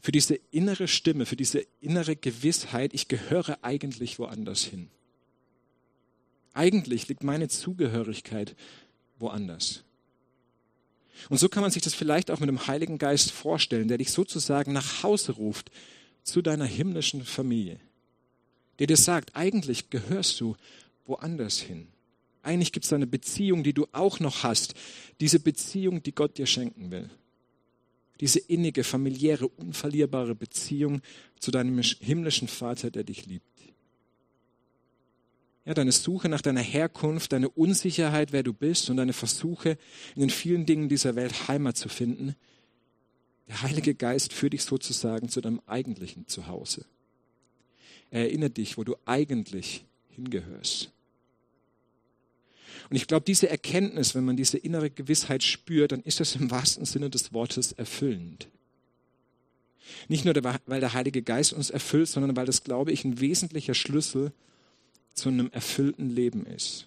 für 0.00 0.10
diese 0.10 0.34
innere 0.50 0.88
Stimme, 0.88 1.26
für 1.26 1.36
diese 1.36 1.64
innere 1.80 2.16
Gewissheit, 2.16 2.92
ich 2.92 3.06
gehöre 3.06 3.58
eigentlich 3.62 4.18
woanders 4.18 4.64
hin. 4.64 4.88
Eigentlich 6.54 7.06
liegt 7.06 7.22
meine 7.22 7.48
Zugehörigkeit 7.48 8.56
woanders. 9.20 9.84
Und 11.28 11.38
so 11.38 11.48
kann 11.48 11.62
man 11.62 11.70
sich 11.70 11.82
das 11.82 11.94
vielleicht 11.94 12.32
auch 12.32 12.40
mit 12.40 12.48
dem 12.48 12.66
Heiligen 12.66 12.98
Geist 12.98 13.30
vorstellen, 13.30 13.86
der 13.86 13.98
dich 13.98 14.10
sozusagen 14.10 14.72
nach 14.72 15.04
Hause 15.04 15.32
ruft 15.32 15.70
zu 16.24 16.42
deiner 16.42 16.64
himmlischen 16.64 17.24
Familie. 17.24 17.78
Der 18.80 18.88
dir 18.88 18.96
sagt, 18.96 19.36
eigentlich 19.36 19.90
gehörst 19.90 20.40
du 20.40 20.56
woanders 21.06 21.60
hin. 21.60 21.88
Eigentlich 22.42 22.72
gibt 22.72 22.84
es 22.86 22.92
eine 22.92 23.06
Beziehung, 23.06 23.62
die 23.62 23.72
du 23.72 23.86
auch 23.92 24.18
noch 24.18 24.42
hast. 24.42 24.74
Diese 25.20 25.38
Beziehung, 25.38 26.02
die 26.02 26.14
Gott 26.14 26.38
dir 26.38 26.46
schenken 26.46 26.90
will. 26.90 27.08
Diese 28.20 28.40
innige, 28.40 28.84
familiäre, 28.84 29.48
unverlierbare 29.48 30.34
Beziehung 30.34 31.02
zu 31.38 31.50
deinem 31.50 31.80
himmlischen 31.80 32.48
Vater, 32.48 32.90
der 32.90 33.04
dich 33.04 33.26
liebt. 33.26 33.46
Ja, 35.64 35.74
deine 35.74 35.92
Suche 35.92 36.28
nach 36.28 36.40
deiner 36.40 36.60
Herkunft, 36.60 37.32
deine 37.32 37.48
Unsicherheit, 37.48 38.32
wer 38.32 38.42
du 38.42 38.52
bist 38.52 38.90
und 38.90 38.96
deine 38.96 39.12
Versuche, 39.12 39.78
in 40.16 40.20
den 40.20 40.30
vielen 40.30 40.66
Dingen 40.66 40.88
dieser 40.88 41.14
Welt 41.14 41.46
Heimat 41.46 41.76
zu 41.76 41.88
finden. 41.88 42.34
Der 43.46 43.62
Heilige 43.62 43.94
Geist 43.94 44.32
führt 44.32 44.54
dich 44.54 44.64
sozusagen 44.64 45.28
zu 45.28 45.40
deinem 45.40 45.60
eigentlichen 45.66 46.26
Zuhause. 46.26 46.84
Er 48.10 48.22
erinnert 48.22 48.56
dich, 48.56 48.76
wo 48.76 48.82
du 48.82 48.96
eigentlich 49.04 49.84
hingehörst. 50.14 50.90
Und 52.90 52.96
ich 52.96 53.06
glaube, 53.06 53.24
diese 53.24 53.48
Erkenntnis, 53.48 54.14
wenn 54.14 54.24
man 54.24 54.36
diese 54.36 54.58
innere 54.58 54.90
Gewissheit 54.90 55.42
spürt, 55.42 55.92
dann 55.92 56.02
ist 56.02 56.20
das 56.20 56.36
im 56.36 56.50
wahrsten 56.50 56.84
Sinne 56.84 57.10
des 57.10 57.32
Wortes 57.32 57.72
erfüllend. 57.72 58.48
Nicht 60.08 60.24
nur, 60.24 60.34
weil 60.66 60.80
der 60.80 60.92
Heilige 60.92 61.22
Geist 61.22 61.52
uns 61.52 61.70
erfüllt, 61.70 62.08
sondern 62.08 62.36
weil 62.36 62.46
das, 62.46 62.64
glaube 62.64 62.92
ich, 62.92 63.04
ein 63.04 63.20
wesentlicher 63.20 63.74
Schlüssel 63.74 64.32
zu 65.14 65.28
einem 65.28 65.50
erfüllten 65.50 66.10
Leben 66.10 66.46
ist. 66.46 66.86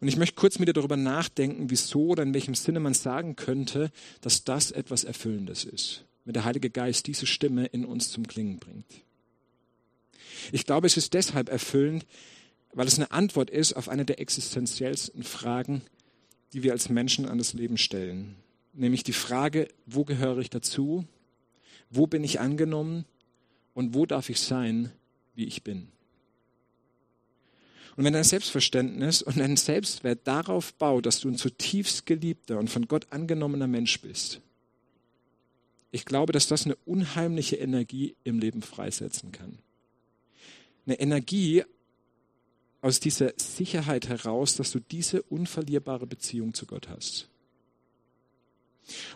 Und 0.00 0.08
ich 0.08 0.16
möchte 0.16 0.36
kurz 0.36 0.58
mit 0.58 0.68
dir 0.68 0.72
darüber 0.72 0.96
nachdenken, 0.96 1.70
wieso 1.70 2.08
oder 2.08 2.22
in 2.22 2.34
welchem 2.34 2.54
Sinne 2.54 2.80
man 2.80 2.94
sagen 2.94 3.36
könnte, 3.36 3.90
dass 4.20 4.44
das 4.44 4.70
etwas 4.70 5.04
Erfüllendes 5.04 5.64
ist, 5.64 6.04
wenn 6.24 6.34
der 6.34 6.44
Heilige 6.44 6.70
Geist 6.70 7.06
diese 7.06 7.26
Stimme 7.26 7.66
in 7.66 7.84
uns 7.84 8.10
zum 8.10 8.26
Klingen 8.26 8.58
bringt. 8.58 8.86
Ich 10.50 10.66
glaube, 10.66 10.86
es 10.86 10.96
ist 10.96 11.14
deshalb 11.14 11.48
erfüllend, 11.48 12.06
weil 12.72 12.86
es 12.86 12.98
eine 12.98 13.12
Antwort 13.12 13.50
ist 13.50 13.74
auf 13.74 13.88
eine 13.88 14.04
der 14.04 14.20
existenziellsten 14.20 15.22
Fragen, 15.22 15.82
die 16.52 16.62
wir 16.62 16.72
als 16.72 16.88
Menschen 16.88 17.26
an 17.26 17.38
das 17.38 17.52
Leben 17.52 17.78
stellen. 17.78 18.36
Nämlich 18.72 19.04
die 19.04 19.12
Frage, 19.12 19.68
wo 19.86 20.04
gehöre 20.04 20.38
ich 20.38 20.50
dazu? 20.50 21.06
Wo 21.90 22.06
bin 22.06 22.24
ich 22.24 22.40
angenommen? 22.40 23.04
Und 23.74 23.94
wo 23.94 24.06
darf 24.06 24.30
ich 24.30 24.40
sein, 24.40 24.90
wie 25.34 25.44
ich 25.44 25.62
bin? 25.62 25.88
Und 27.96 28.04
wenn 28.04 28.14
dein 28.14 28.24
Selbstverständnis 28.24 29.20
und 29.20 29.38
dein 29.38 29.56
Selbstwert 29.56 30.20
darauf 30.24 30.72
baut, 30.74 31.04
dass 31.04 31.20
du 31.20 31.28
ein 31.28 31.36
zutiefst 31.36 32.06
geliebter 32.06 32.58
und 32.58 32.70
von 32.70 32.88
Gott 32.88 33.06
angenommener 33.10 33.66
Mensch 33.66 34.00
bist, 34.00 34.40
ich 35.90 36.06
glaube, 36.06 36.32
dass 36.32 36.46
das 36.46 36.64
eine 36.64 36.76
unheimliche 36.86 37.56
Energie 37.56 38.16
im 38.24 38.38
Leben 38.38 38.62
freisetzen 38.62 39.30
kann. 39.30 39.58
Eine 40.86 40.98
Energie, 41.00 41.64
aus 42.82 42.98
dieser 42.98 43.32
Sicherheit 43.36 44.08
heraus, 44.08 44.56
dass 44.56 44.72
du 44.72 44.80
diese 44.80 45.22
unverlierbare 45.22 46.06
Beziehung 46.06 46.52
zu 46.52 46.66
Gott 46.66 46.88
hast. 46.88 47.28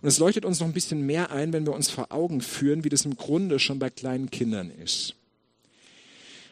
Und 0.01 0.09
es 0.09 0.19
leuchtet 0.19 0.45
uns 0.45 0.61
noch 0.61 0.69
ein 0.69 0.73
bisschen 0.73 1.05
mehr 1.05 1.33
ein, 1.33 1.53
wenn 1.53 1.67
wir 1.67 1.75
uns 1.75 1.91
vor 1.91 2.13
Augen 2.13 2.41
führen, 2.41 2.85
wie 2.85 2.89
das 2.89 3.05
im 3.05 3.17
Grunde 3.17 3.59
schon 3.59 3.81
bei 3.81 3.91
kleinen 3.91 4.31
Kindern 4.31 4.71
ist. 4.71 5.17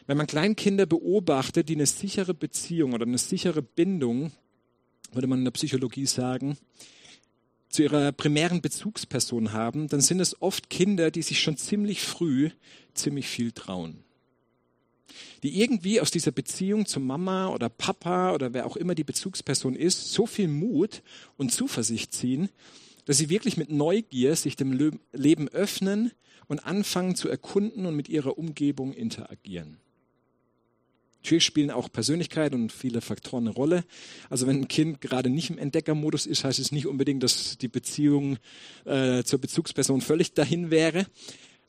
Wenn 0.05 0.17
man 0.17 0.27
Kleinkinder 0.27 0.85
beobachtet, 0.85 1.69
die 1.69 1.75
eine 1.75 1.85
sichere 1.85 2.33
Beziehung 2.33 2.93
oder 2.93 3.05
eine 3.05 3.17
sichere 3.17 3.61
Bindung, 3.61 4.33
würde 5.13 5.27
man 5.27 5.39
in 5.39 5.45
der 5.45 5.51
Psychologie 5.51 6.05
sagen, 6.05 6.57
zu 7.69 7.83
ihrer 7.83 8.11
primären 8.11 8.61
Bezugsperson 8.61 9.53
haben, 9.53 9.87
dann 9.87 10.01
sind 10.01 10.19
es 10.19 10.41
oft 10.41 10.69
Kinder, 10.69 11.11
die 11.11 11.21
sich 11.21 11.41
schon 11.41 11.57
ziemlich 11.57 12.01
früh 12.01 12.49
ziemlich 12.93 13.27
viel 13.27 13.53
trauen 13.53 14.04
die 15.43 15.61
irgendwie 15.61 16.01
aus 16.01 16.11
dieser 16.11 16.31
Beziehung 16.31 16.85
zu 16.85 16.99
Mama 16.99 17.49
oder 17.49 17.69
Papa 17.69 18.33
oder 18.33 18.53
wer 18.53 18.65
auch 18.65 18.75
immer 18.75 18.95
die 18.95 19.03
Bezugsperson 19.03 19.75
ist, 19.75 20.11
so 20.11 20.25
viel 20.25 20.47
Mut 20.47 21.03
und 21.37 21.51
Zuversicht 21.51 22.13
ziehen, 22.13 22.49
dass 23.05 23.17
sie 23.17 23.29
wirklich 23.29 23.57
mit 23.57 23.71
Neugier 23.71 24.35
sich 24.35 24.55
dem 24.55 24.99
Leben 25.13 25.47
öffnen 25.49 26.11
und 26.47 26.65
anfangen 26.65 27.15
zu 27.15 27.29
erkunden 27.29 27.85
und 27.85 27.95
mit 27.95 28.09
ihrer 28.09 28.37
Umgebung 28.37 28.93
interagieren. 28.93 29.77
Natürlich 31.25 31.45
spielen 31.45 31.71
auch 31.71 31.91
Persönlichkeit 31.91 32.53
und 32.53 32.71
viele 32.71 33.01
Faktoren 33.01 33.47
eine 33.47 33.55
Rolle. 33.55 33.83
Also 34.29 34.45
wenn 34.45 34.61
ein 34.61 34.67
Kind 34.67 35.01
gerade 35.01 35.31
nicht 35.31 35.49
im 35.49 35.57
Entdeckermodus 35.57 36.27
ist, 36.27 36.43
heißt 36.43 36.59
es 36.59 36.71
nicht 36.71 36.85
unbedingt, 36.85 37.23
dass 37.23 37.57
die 37.57 37.67
Beziehung 37.67 38.37
äh, 38.85 39.23
zur 39.23 39.39
Bezugsperson 39.39 40.01
völlig 40.01 40.33
dahin 40.33 40.69
wäre. 40.69 41.07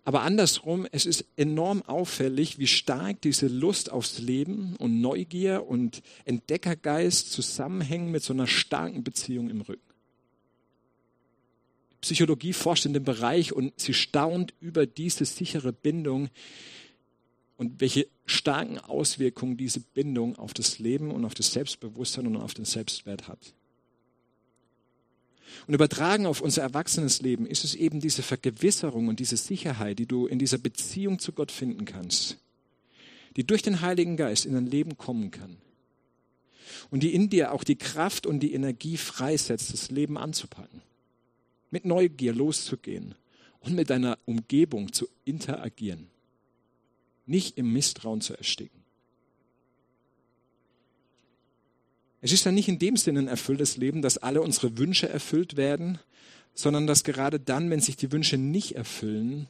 Aber 0.07 0.23
andersrum, 0.23 0.87
es 0.93 1.05
ist 1.05 1.25
enorm 1.37 1.83
auffällig, 1.83 2.61
wie 2.61 2.69
stark 2.69 3.21
diese 3.23 3.49
Lust 3.49 3.91
aufs 3.91 4.21
Leben 4.21 4.77
und 4.77 5.01
Neugier 5.01 5.67
und 5.67 6.01
Entdeckergeist 6.25 7.33
zusammenhängen 7.33 8.13
mit 8.13 8.23
so 8.23 8.33
einer 8.33 8.47
starken 8.47 9.03
Beziehung 9.03 9.51
im 9.51 9.63
Rücken. 9.63 9.83
Psychologie 12.03 12.53
forscht 12.53 12.87
in 12.87 12.93
dem 12.93 13.03
Bereich 13.03 13.53
und 13.53 13.73
sie 13.81 13.95
staunt 13.95 14.55
über 14.61 14.87
diese 14.87 15.25
sichere 15.25 15.73
Bindung 15.73 16.29
und 17.57 17.81
welche 17.81 18.07
starken 18.27 18.79
Auswirkungen 18.79 19.57
diese 19.57 19.81
Bindung 19.81 20.37
auf 20.37 20.55
das 20.55 20.79
Leben 20.79 21.11
und 21.11 21.25
auf 21.25 21.35
das 21.35 21.53
Selbstbewusstsein 21.53 22.29
und 22.29 22.37
auf 22.37 22.55
den 22.55 22.65
Selbstwert 22.65 23.27
hat. 23.27 23.56
Und 25.67 25.75
übertragen 25.75 26.27
auf 26.27 26.41
unser 26.41 26.63
erwachsenes 26.63 27.23
Leben 27.23 27.47
ist 27.47 27.65
es 27.65 27.75
eben 27.75 28.01
diese 28.01 28.23
Vergewisserung 28.23 29.09
und 29.09 29.21
diese 29.21 29.37
Sicherheit, 29.37 29.99
die 29.99 30.07
du 30.07 30.27
in 30.27 30.39
dieser 30.39 30.59
Beziehung 30.59 31.19
zu 31.19 31.33
Gott 31.33 31.51
finden 31.51 31.85
kannst, 31.85 32.39
die 33.37 33.45
durch 33.45 33.63
den 33.63 33.81
Heiligen 33.81 34.17
Geist 34.17 34.47
in 34.47 34.55
dein 34.55 34.67
Leben 34.67 34.97
kommen 34.97 35.31
kann 35.31 35.57
und 36.91 37.03
die 37.03 37.15
in 37.15 37.29
dir 37.31 37.53
auch 37.53 37.65
die 37.65 37.77
Kraft 37.77 38.27
und 38.27 38.41
die 38.41 38.55
Energie 38.55 38.97
freisetzt, 38.97 39.73
das 39.73 39.91
Leben 39.91 40.19
anzupacken, 40.19 40.83
mit 41.71 41.85
Neugier 41.85 42.33
loszugehen 42.33 43.15
und 43.61 43.75
mit 43.75 43.91
deiner 43.91 44.19
Umgebung 44.25 44.93
zu 44.93 45.09
interagieren, 45.25 46.09
nicht 47.27 47.59
im 47.59 47.73
Misstrauen 47.73 48.21
zu 48.21 48.37
ersticken. 48.37 48.76
Es 52.27 52.33
ist 52.33 52.45
dann 52.45 52.57
nicht 52.57 52.67
in 52.67 52.81
dem 52.81 52.97
Sinne 52.97 53.21
ein 53.21 53.29
erfülltes 53.29 53.77
Leben, 53.77 54.03
dass 54.03 54.19
alle 54.19 54.43
unsere 54.43 54.79
Wünsche 54.79 55.09
erfüllt 55.09 55.57
werden, 55.57 56.01
sondern 56.55 56.89
dass 56.89 57.05
gerade 57.05 57.39
dann, 57.39 57.71
wenn 57.71 57.79
sich 57.79 57.97
die 57.97 58.11
Wünsche 58.11 58.37
nicht 58.37 58.73
erfüllen 58.73 59.47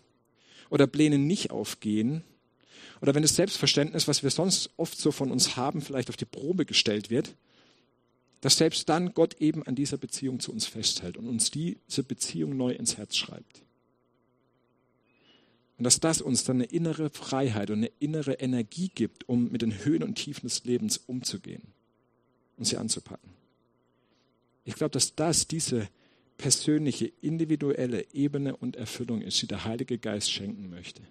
oder 0.69 0.87
Pläne 0.87 1.17
nicht 1.17 1.51
aufgehen 1.51 2.23
oder 3.01 3.15
wenn 3.15 3.23
das 3.23 3.35
Selbstverständnis, 3.35 4.09
was 4.09 4.23
wir 4.23 4.29
sonst 4.29 4.69
oft 4.77 4.99
so 4.99 5.11
von 5.11 5.31
uns 5.31 5.57
haben, 5.57 5.81
vielleicht 5.81 6.11
auf 6.11 6.19
die 6.19 6.27
Probe 6.27 6.67
gestellt 6.67 7.09
wird, 7.09 7.35
dass 8.43 8.59
selbst 8.59 8.87
dann 8.91 9.15
Gott 9.15 9.41
eben 9.41 9.63
an 9.63 9.75
dieser 9.75 9.97
Beziehung 9.97 10.39
zu 10.39 10.53
uns 10.53 10.67
festhält 10.67 11.17
und 11.17 11.29
uns 11.29 11.51
diese 11.51 12.03
Beziehung 12.03 12.59
neu 12.59 12.73
ins 12.73 12.99
Herz 12.99 13.17
schreibt. 13.17 13.63
Und 15.79 15.85
dass 15.85 15.99
das 15.99 16.21
uns 16.21 16.45
dann 16.45 16.57
eine 16.57 16.67
innere 16.67 17.09
Freiheit 17.09 17.71
und 17.71 17.79
eine 17.79 17.91
innere 18.01 18.35
Energie 18.35 18.91
gibt, 18.95 19.27
um 19.31 19.51
mit 19.51 19.63
den 19.63 19.83
Höhen 19.83 20.03
und 20.03 20.17
Tiefen 20.17 20.47
des 20.47 20.65
Lebens 20.65 20.99
umzugehen 20.99 21.73
und 22.57 22.65
sie 22.65 22.77
anzupacken. 22.77 23.31
Ich 24.65 24.75
glaube, 24.75 24.91
dass 24.91 25.15
das 25.15 25.47
diese 25.47 25.89
persönliche, 26.37 27.11
individuelle 27.21 28.13
Ebene 28.13 28.57
und 28.57 28.77
Erfüllung 28.77 29.23
ist, 29.23 29.41
die 29.41 29.47
der 29.47 29.65
Heilige 29.65 29.99
Geist 29.99 30.31
schenken 30.31 30.69
möchte. 30.69 31.03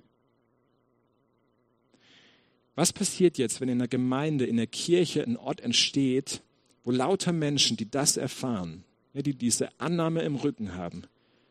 Was 2.75 2.91
passiert 2.91 3.37
jetzt, 3.37 3.61
wenn 3.61 3.69
in 3.69 3.79
der 3.79 3.87
Gemeinde, 3.87 4.45
in 4.45 4.57
der 4.57 4.67
Kirche 4.67 5.23
ein 5.23 5.37
Ort 5.37 5.61
entsteht, 5.61 6.41
wo 6.83 6.91
lauter 6.91 7.31
Menschen, 7.31 7.77
die 7.77 7.89
das 7.89 8.17
erfahren, 8.17 8.83
die 9.13 9.33
diese 9.33 9.69
Annahme 9.79 10.21
im 10.23 10.35
Rücken 10.35 10.75
haben, 10.75 11.03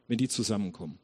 wenn 0.07 0.19
die 0.19 0.29
zusammenkommen? 0.29 0.99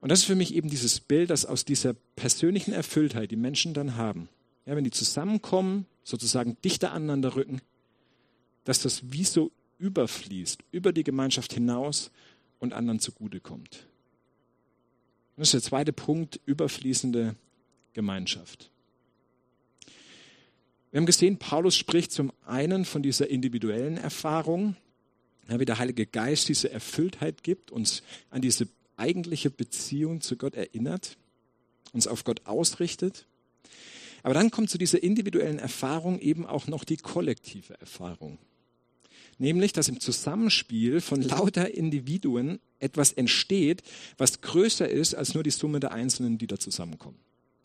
Und 0.00 0.08
das 0.08 0.20
ist 0.20 0.24
für 0.24 0.34
mich 0.34 0.54
eben 0.54 0.68
dieses 0.68 0.98
Bild, 0.98 1.30
dass 1.30 1.44
aus 1.46 1.64
dieser 1.64 1.94
persönlichen 2.16 2.72
Erfülltheit, 2.72 3.30
die 3.30 3.36
Menschen 3.36 3.74
dann 3.74 3.96
haben, 3.96 4.28
ja, 4.66 4.74
wenn 4.74 4.84
die 4.84 4.90
zusammenkommen, 4.90 5.86
sozusagen 6.04 6.56
dichter 6.64 6.92
aneinander 6.92 7.36
rücken, 7.36 7.60
dass 8.64 8.82
das 8.82 9.12
wie 9.12 9.24
so 9.24 9.50
überfließt, 9.78 10.62
über 10.70 10.92
die 10.92 11.04
Gemeinschaft 11.04 11.52
hinaus 11.52 12.10
und 12.58 12.72
anderen 12.72 13.00
zugutekommt. 13.00 13.86
Das 15.36 15.48
ist 15.48 15.54
der 15.54 15.62
zweite 15.62 15.92
Punkt, 15.92 16.38
überfließende 16.44 17.34
Gemeinschaft. 17.94 18.70
Wir 20.90 20.98
haben 20.98 21.06
gesehen, 21.06 21.38
Paulus 21.38 21.76
spricht 21.76 22.12
zum 22.12 22.32
einen 22.44 22.84
von 22.84 23.02
dieser 23.02 23.30
individuellen 23.30 23.96
Erfahrung, 23.96 24.76
wie 25.46 25.64
der 25.64 25.78
Heilige 25.78 26.06
Geist 26.06 26.48
diese 26.48 26.70
Erfülltheit 26.70 27.42
gibt, 27.42 27.70
uns 27.70 28.02
an 28.28 28.42
diese 28.42 28.68
eigentliche 28.96 29.50
Beziehung 29.50 30.20
zu 30.20 30.36
Gott 30.36 30.54
erinnert, 30.54 31.16
uns 31.92 32.06
auf 32.06 32.24
Gott 32.24 32.42
ausrichtet. 32.44 33.26
Aber 34.22 34.34
dann 34.34 34.50
kommt 34.50 34.70
zu 34.70 34.78
dieser 34.78 35.02
individuellen 35.02 35.58
Erfahrung 35.58 36.18
eben 36.20 36.46
auch 36.46 36.66
noch 36.66 36.84
die 36.84 36.96
kollektive 36.96 37.78
Erfahrung 37.80 38.38
nämlich 39.40 39.72
dass 39.72 39.88
im 39.88 40.00
Zusammenspiel 40.00 41.00
von 41.00 41.22
lauter 41.22 41.74
Individuen 41.74 42.60
etwas 42.78 43.12
entsteht, 43.12 43.82
was 44.18 44.42
größer 44.42 44.88
ist 44.88 45.14
als 45.14 45.34
nur 45.34 45.42
die 45.42 45.50
Summe 45.50 45.80
der 45.80 45.92
Einzelnen, 45.92 46.38
die 46.38 46.46
da 46.46 46.58
zusammenkommen. 46.58 47.18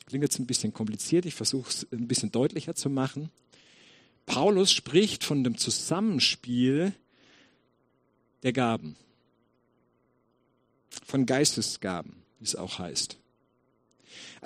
Klingt 0.07 0.23
jetzt 0.23 0.39
ein 0.39 0.47
bisschen 0.47 0.73
kompliziert, 0.73 1.25
ich 1.25 1.35
versuche 1.35 1.69
es 1.69 1.87
ein 1.91 2.07
bisschen 2.07 2.31
deutlicher 2.31 2.75
zu 2.75 2.89
machen. 2.89 3.29
Paulus 4.25 4.71
spricht 4.71 5.23
von 5.23 5.43
dem 5.43 5.57
Zusammenspiel 5.57 6.93
der 8.43 8.53
Gaben, 8.53 8.95
von 11.05 11.25
Geistesgaben, 11.25 12.13
wie 12.39 12.45
es 12.45 12.55
auch 12.55 12.79
heißt. 12.79 13.17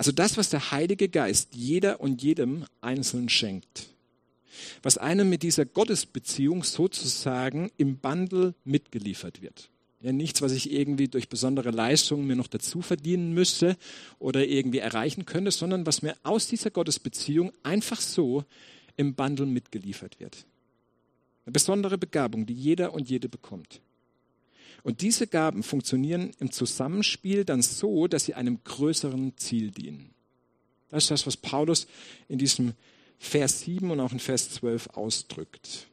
Also 0.00 0.12
das, 0.12 0.38
was 0.38 0.48
der 0.48 0.70
Heilige 0.70 1.10
Geist 1.10 1.50
jeder 1.54 2.00
und 2.00 2.22
jedem 2.22 2.64
Einzelnen 2.80 3.28
schenkt 3.28 3.90
was 4.82 4.98
einem 4.98 5.28
mit 5.28 5.42
dieser 5.42 5.64
Gottesbeziehung 5.64 6.64
sozusagen 6.64 7.70
im 7.76 7.98
Bundle 7.98 8.54
mitgeliefert 8.64 9.42
wird. 9.42 9.70
Ja, 10.02 10.12
nichts, 10.12 10.40
was 10.40 10.52
ich 10.52 10.72
irgendwie 10.72 11.08
durch 11.08 11.28
besondere 11.28 11.70
Leistungen 11.70 12.26
mir 12.26 12.36
noch 12.36 12.46
dazu 12.46 12.80
verdienen 12.80 13.34
müsste 13.34 13.76
oder 14.18 14.46
irgendwie 14.46 14.78
erreichen 14.78 15.26
könnte, 15.26 15.50
sondern 15.50 15.84
was 15.84 16.00
mir 16.00 16.16
aus 16.22 16.46
dieser 16.46 16.70
Gottesbeziehung 16.70 17.52
einfach 17.62 18.00
so 18.00 18.44
im 18.96 19.14
Bundle 19.14 19.46
mitgeliefert 19.46 20.18
wird. 20.18 20.46
Eine 21.44 21.52
besondere 21.52 21.98
Begabung, 21.98 22.46
die 22.46 22.54
jeder 22.54 22.94
und 22.94 23.10
jede 23.10 23.28
bekommt. 23.28 23.82
Und 24.82 25.02
diese 25.02 25.26
Gaben 25.26 25.62
funktionieren 25.62 26.32
im 26.38 26.50
Zusammenspiel 26.50 27.44
dann 27.44 27.62
so, 27.62 28.06
dass 28.06 28.24
sie 28.24 28.34
einem 28.34 28.62
größeren 28.64 29.36
Ziel 29.36 29.70
dienen. 29.70 30.10
Das 30.88 31.04
ist 31.04 31.10
das, 31.10 31.26
was 31.26 31.36
Paulus 31.36 31.86
in 32.28 32.38
diesem 32.38 32.72
Vers 33.18 33.60
7 33.60 33.90
und 33.90 34.00
auch 34.00 34.12
in 34.12 34.18
Vers 34.18 34.50
12 34.50 34.88
ausdrückt. 34.88 35.86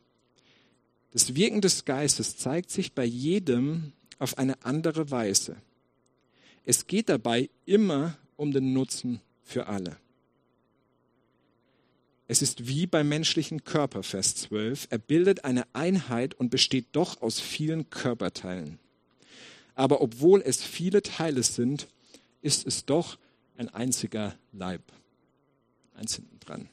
Das 1.12 1.36
Wirken 1.36 1.62
des 1.62 1.86
Geistes 1.86 2.38
zeigt 2.38 2.72
sich 2.72 2.94
bei 2.94 3.06
jedem 3.06 3.94
auf 4.20 4.38
eine 4.38 4.64
andere 4.66 5.12
Weise. 5.12 5.58
Es 6.66 6.88
geht 6.88 7.10
dabei 7.10 7.50
immer 7.66 8.18
um 8.36 8.52
den 8.52 8.74
Nutzen 8.74 9.22
für 9.44 9.68
alle. 9.68 9.98
Es 12.30 12.42
ist 12.42 12.68
wie 12.68 12.88
beim 12.88 13.08
menschlichen 13.08 13.64
Körper, 13.64 14.04
Vers 14.04 14.36
12. 14.36 14.88
Er 14.90 14.98
bildet 14.98 15.46
eine 15.46 15.64
Einheit 15.74 16.34
und 16.34 16.50
besteht 16.50 16.88
doch 16.92 17.22
aus 17.22 17.40
vielen 17.40 17.90
Körperteilen. 17.90 18.80
Aber 19.76 20.02
obwohl 20.02 20.42
es 20.42 20.62
viele 20.62 21.02
Teile 21.02 21.42
sind, 21.44 21.88
ist 22.42 22.68
es 22.68 22.86
doch 22.86 23.18
ein 23.58 23.70
einziger 23.70 24.36
Leib. 24.52 24.82
Eins 25.96 26.16
hinten 26.16 26.40
dran. 26.42 26.70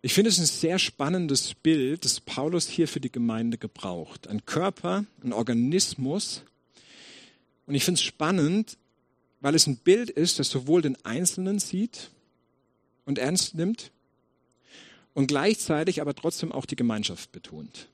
Ich 0.00 0.14
finde 0.14 0.30
es 0.30 0.38
ein 0.38 0.46
sehr 0.46 0.78
spannendes 0.78 1.54
Bild, 1.54 2.04
das 2.04 2.20
Paulus 2.20 2.68
hier 2.68 2.88
für 2.88 3.00
die 3.00 3.12
Gemeinde 3.12 3.58
gebraucht. 3.58 4.28
Ein 4.28 4.46
Körper, 4.46 5.04
ein 5.22 5.32
Organismus. 5.34 6.42
Und 7.66 7.74
ich 7.74 7.84
finde 7.84 7.98
es 7.98 8.04
spannend, 8.04 8.78
weil 9.40 9.54
es 9.54 9.66
ein 9.66 9.76
Bild 9.76 10.08
ist, 10.08 10.38
das 10.38 10.48
sowohl 10.48 10.80
den 10.80 10.96
Einzelnen 11.04 11.58
sieht 11.58 12.10
und 13.08 13.18
ernst 13.18 13.54
nimmt 13.56 13.90
und 15.14 15.26
gleichzeitig 15.26 16.00
aber 16.00 16.14
trotzdem 16.14 16.52
auch 16.52 16.66
die 16.66 16.76
Gemeinschaft 16.76 17.32
betont. 17.32 17.88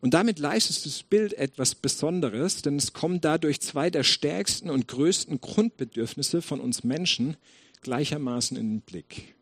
Und 0.00 0.14
damit 0.14 0.38
leistet 0.38 0.84
das 0.84 1.02
Bild 1.02 1.34
etwas 1.34 1.74
Besonderes, 1.74 2.62
denn 2.62 2.76
es 2.76 2.92
kommen 2.92 3.20
dadurch 3.20 3.60
zwei 3.60 3.90
der 3.90 4.02
stärksten 4.02 4.70
und 4.70 4.88
größten 4.88 5.40
Grundbedürfnisse 5.40 6.42
von 6.42 6.60
uns 6.60 6.84
Menschen 6.84 7.36
gleichermaßen 7.82 8.56
in 8.56 8.70
den 8.70 8.80
Blick 8.80 9.36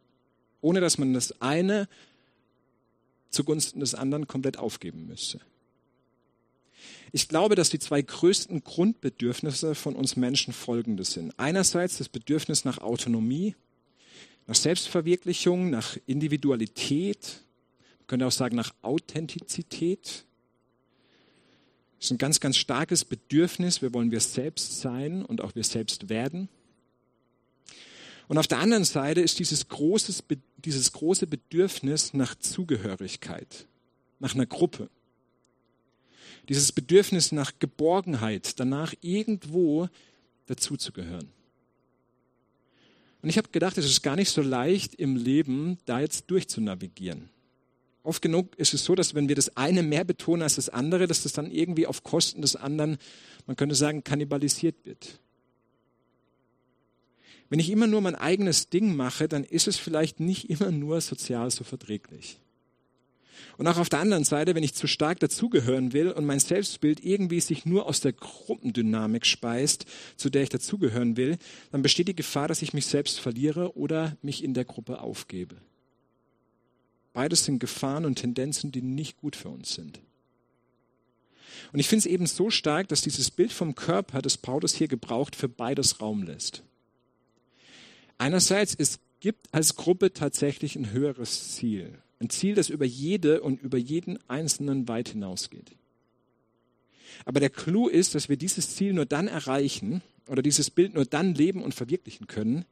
ohne 0.64 0.80
dass 0.80 0.96
man 0.96 1.12
das 1.12 1.42
eine 1.42 1.88
zugunsten 3.28 3.80
des 3.80 3.94
anderen 3.94 4.26
komplett 4.26 4.56
aufgeben 4.56 5.06
müsste. 5.06 5.40
Ich 7.12 7.28
glaube, 7.28 7.54
dass 7.54 7.68
die 7.68 7.78
zwei 7.78 8.00
größten 8.00 8.64
Grundbedürfnisse 8.64 9.74
von 9.74 9.94
uns 9.94 10.16
Menschen 10.16 10.54
folgende 10.54 11.04
sind. 11.04 11.38
Einerseits 11.38 11.98
das 11.98 12.08
Bedürfnis 12.08 12.64
nach 12.64 12.78
Autonomie, 12.78 13.54
nach 14.46 14.54
Selbstverwirklichung, 14.54 15.70
nach 15.70 15.96
Individualität, 16.06 17.42
man 18.00 18.06
könnte 18.06 18.26
auch 18.26 18.32
sagen 18.32 18.56
nach 18.56 18.74
Authentizität. 18.82 20.26
Das 21.98 22.06
ist 22.06 22.10
ein 22.10 22.18
ganz, 22.18 22.38
ganz 22.38 22.58
starkes 22.58 23.04
Bedürfnis. 23.04 23.80
Wir 23.80 23.94
wollen 23.94 24.10
wir 24.10 24.20
selbst 24.20 24.80
sein 24.80 25.24
und 25.24 25.40
auch 25.40 25.54
wir 25.54 25.64
selbst 25.64 26.10
werden. 26.10 26.50
Und 28.28 28.36
auf 28.36 28.46
der 28.46 28.58
anderen 28.58 28.84
Seite 28.84 29.22
ist 29.22 29.38
dieses, 29.38 29.68
großes, 29.68 30.24
dieses 30.58 30.92
große 30.92 31.26
Bedürfnis 31.26 32.12
nach 32.12 32.34
Zugehörigkeit, 32.34 33.66
nach 34.18 34.34
einer 34.34 34.46
Gruppe. 34.46 34.90
Dieses 36.48 36.72
Bedürfnis 36.72 37.32
nach 37.32 37.52
Geborgenheit, 37.58 38.60
danach 38.60 38.92
irgendwo 39.00 39.88
dazuzugehören. 40.46 41.30
Und 43.24 43.30
ich 43.30 43.38
habe 43.38 43.48
gedacht, 43.48 43.78
es 43.78 43.86
ist 43.86 44.02
gar 44.02 44.16
nicht 44.16 44.28
so 44.28 44.42
leicht 44.42 44.96
im 44.96 45.16
Leben, 45.16 45.78
da 45.86 45.98
jetzt 45.98 46.30
durchzunavigieren. 46.30 47.30
Oft 48.02 48.20
genug 48.20 48.54
ist 48.58 48.74
es 48.74 48.84
so, 48.84 48.94
dass 48.94 49.14
wenn 49.14 49.30
wir 49.30 49.34
das 49.34 49.56
eine 49.56 49.82
mehr 49.82 50.04
betonen 50.04 50.42
als 50.42 50.56
das 50.56 50.68
andere, 50.68 51.06
dass 51.06 51.22
das 51.22 51.32
dann 51.32 51.50
irgendwie 51.50 51.86
auf 51.86 52.02
Kosten 52.02 52.42
des 52.42 52.54
anderen, 52.54 52.98
man 53.46 53.56
könnte 53.56 53.76
sagen, 53.76 54.04
kannibalisiert 54.04 54.76
wird. 54.84 55.20
Wenn 57.48 57.60
ich 57.60 57.70
immer 57.70 57.86
nur 57.86 58.02
mein 58.02 58.14
eigenes 58.14 58.68
Ding 58.68 58.94
mache, 58.94 59.26
dann 59.26 59.42
ist 59.42 59.68
es 59.68 59.78
vielleicht 59.78 60.20
nicht 60.20 60.50
immer 60.50 60.70
nur 60.70 61.00
sozial 61.00 61.50
so 61.50 61.64
verträglich. 61.64 62.36
Und 63.56 63.66
auch 63.66 63.78
auf 63.78 63.88
der 63.88 64.00
anderen 64.00 64.24
Seite, 64.24 64.54
wenn 64.54 64.62
ich 64.62 64.74
zu 64.74 64.86
stark 64.86 65.20
dazugehören 65.20 65.92
will 65.92 66.10
und 66.10 66.24
mein 66.24 66.40
Selbstbild 66.40 67.04
irgendwie 67.04 67.40
sich 67.40 67.66
nur 67.66 67.86
aus 67.86 68.00
der 68.00 68.12
Gruppendynamik 68.12 69.26
speist, 69.26 69.86
zu 70.16 70.30
der 70.30 70.42
ich 70.42 70.48
dazugehören 70.48 71.16
will, 71.16 71.38
dann 71.70 71.82
besteht 71.82 72.08
die 72.08 72.16
Gefahr, 72.16 72.48
dass 72.48 72.62
ich 72.62 72.72
mich 72.72 72.86
selbst 72.86 73.20
verliere 73.20 73.76
oder 73.76 74.16
mich 74.22 74.42
in 74.42 74.54
der 74.54 74.64
Gruppe 74.64 75.00
aufgebe. 75.00 75.56
Beides 77.12 77.44
sind 77.44 77.60
Gefahren 77.60 78.04
und 78.04 78.16
Tendenzen, 78.16 78.72
die 78.72 78.82
nicht 78.82 79.18
gut 79.18 79.36
für 79.36 79.48
uns 79.48 79.74
sind. 79.74 80.00
Und 81.72 81.78
ich 81.78 81.88
finde 81.88 82.00
es 82.00 82.06
eben 82.06 82.26
so 82.26 82.50
stark, 82.50 82.88
dass 82.88 83.02
dieses 83.02 83.30
Bild 83.30 83.52
vom 83.52 83.74
Körper, 83.74 84.20
das 84.20 84.36
Paulus 84.36 84.74
hier 84.74 84.88
gebraucht, 84.88 85.36
für 85.36 85.48
beides 85.48 86.00
Raum 86.00 86.24
lässt. 86.24 86.62
Einerseits, 88.18 88.74
es 88.76 88.98
gibt 89.20 89.48
als 89.52 89.76
Gruppe 89.76 90.12
tatsächlich 90.12 90.76
ein 90.76 90.90
höheres 90.90 91.54
Ziel. 91.54 91.98
Ein 92.20 92.30
Ziel, 92.30 92.54
das 92.54 92.68
über 92.68 92.84
jede 92.84 93.42
und 93.42 93.60
über 93.62 93.78
jeden 93.78 94.18
Einzelnen 94.28 94.88
weit 94.88 95.10
hinausgeht. 95.10 95.72
Aber 97.24 97.40
der 97.40 97.50
Clou 97.50 97.88
ist, 97.88 98.14
dass 98.14 98.28
wir 98.28 98.36
dieses 98.36 98.76
Ziel 98.76 98.92
nur 98.92 99.06
dann 99.06 99.28
erreichen 99.28 100.02
oder 100.26 100.42
dieses 100.42 100.70
Bild 100.70 100.94
nur 100.94 101.04
dann 101.04 101.34
leben 101.34 101.62
und 101.62 101.74
verwirklichen 101.74 102.26
können, 102.26 102.64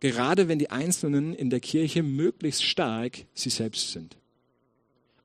gerade 0.00 0.48
wenn 0.48 0.58
die 0.58 0.70
Einzelnen 0.70 1.34
in 1.34 1.50
der 1.50 1.60
Kirche 1.60 2.02
möglichst 2.02 2.64
stark 2.64 3.24
sie 3.34 3.50
selbst 3.50 3.92
sind 3.92 4.16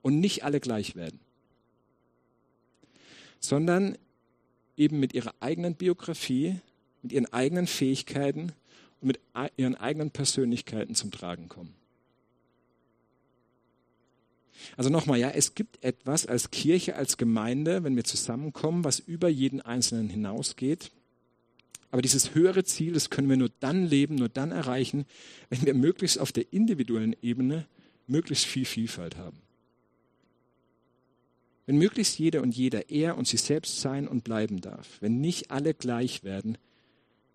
und 0.01 0.19
nicht 0.19 0.43
alle 0.43 0.59
gleich 0.59 0.95
werden, 0.95 1.19
sondern 3.39 3.97
eben 4.77 4.99
mit 4.99 5.13
ihrer 5.13 5.33
eigenen 5.39 5.75
Biografie, 5.75 6.59
mit 7.01 7.11
ihren 7.11 7.31
eigenen 7.31 7.67
Fähigkeiten 7.67 8.51
und 9.01 9.07
mit 9.07 9.19
ihren 9.57 9.75
eigenen 9.75 10.11
Persönlichkeiten 10.11 10.95
zum 10.95 11.11
Tragen 11.11 11.47
kommen. 11.47 11.73
Also 14.77 14.89
nochmal, 14.89 15.19
ja, 15.19 15.29
es 15.29 15.55
gibt 15.55 15.83
etwas 15.83 16.25
als 16.25 16.51
Kirche, 16.51 16.95
als 16.95 17.17
Gemeinde, 17.17 17.83
wenn 17.83 17.95
wir 17.95 18.03
zusammenkommen, 18.03 18.83
was 18.83 18.99
über 18.99 19.29
jeden 19.29 19.61
Einzelnen 19.61 20.09
hinausgeht. 20.09 20.91
Aber 21.91 22.01
dieses 22.01 22.35
höhere 22.35 22.63
Ziel, 22.63 22.93
das 22.93 23.09
können 23.09 23.29
wir 23.29 23.37
nur 23.37 23.51
dann 23.59 23.85
leben, 23.85 24.15
nur 24.15 24.29
dann 24.29 24.51
erreichen, 24.51 25.05
wenn 25.49 25.65
wir 25.65 25.73
möglichst 25.73 26.19
auf 26.19 26.31
der 26.31 26.51
individuellen 26.51 27.15
Ebene 27.21 27.67
möglichst 28.07 28.45
viel 28.45 28.65
Vielfalt 28.65 29.17
haben. 29.17 29.37
Wenn 31.65 31.77
möglichst 31.77 32.19
jeder 32.19 32.41
und 32.41 32.55
jeder 32.55 32.89
er 32.89 33.17
und 33.17 33.27
sie 33.27 33.37
selbst 33.37 33.81
sein 33.81 34.07
und 34.07 34.23
bleiben 34.23 34.61
darf, 34.61 34.97
wenn 35.01 35.19
nicht 35.19 35.51
alle 35.51 35.73
gleich 35.73 36.23
werden 36.23 36.57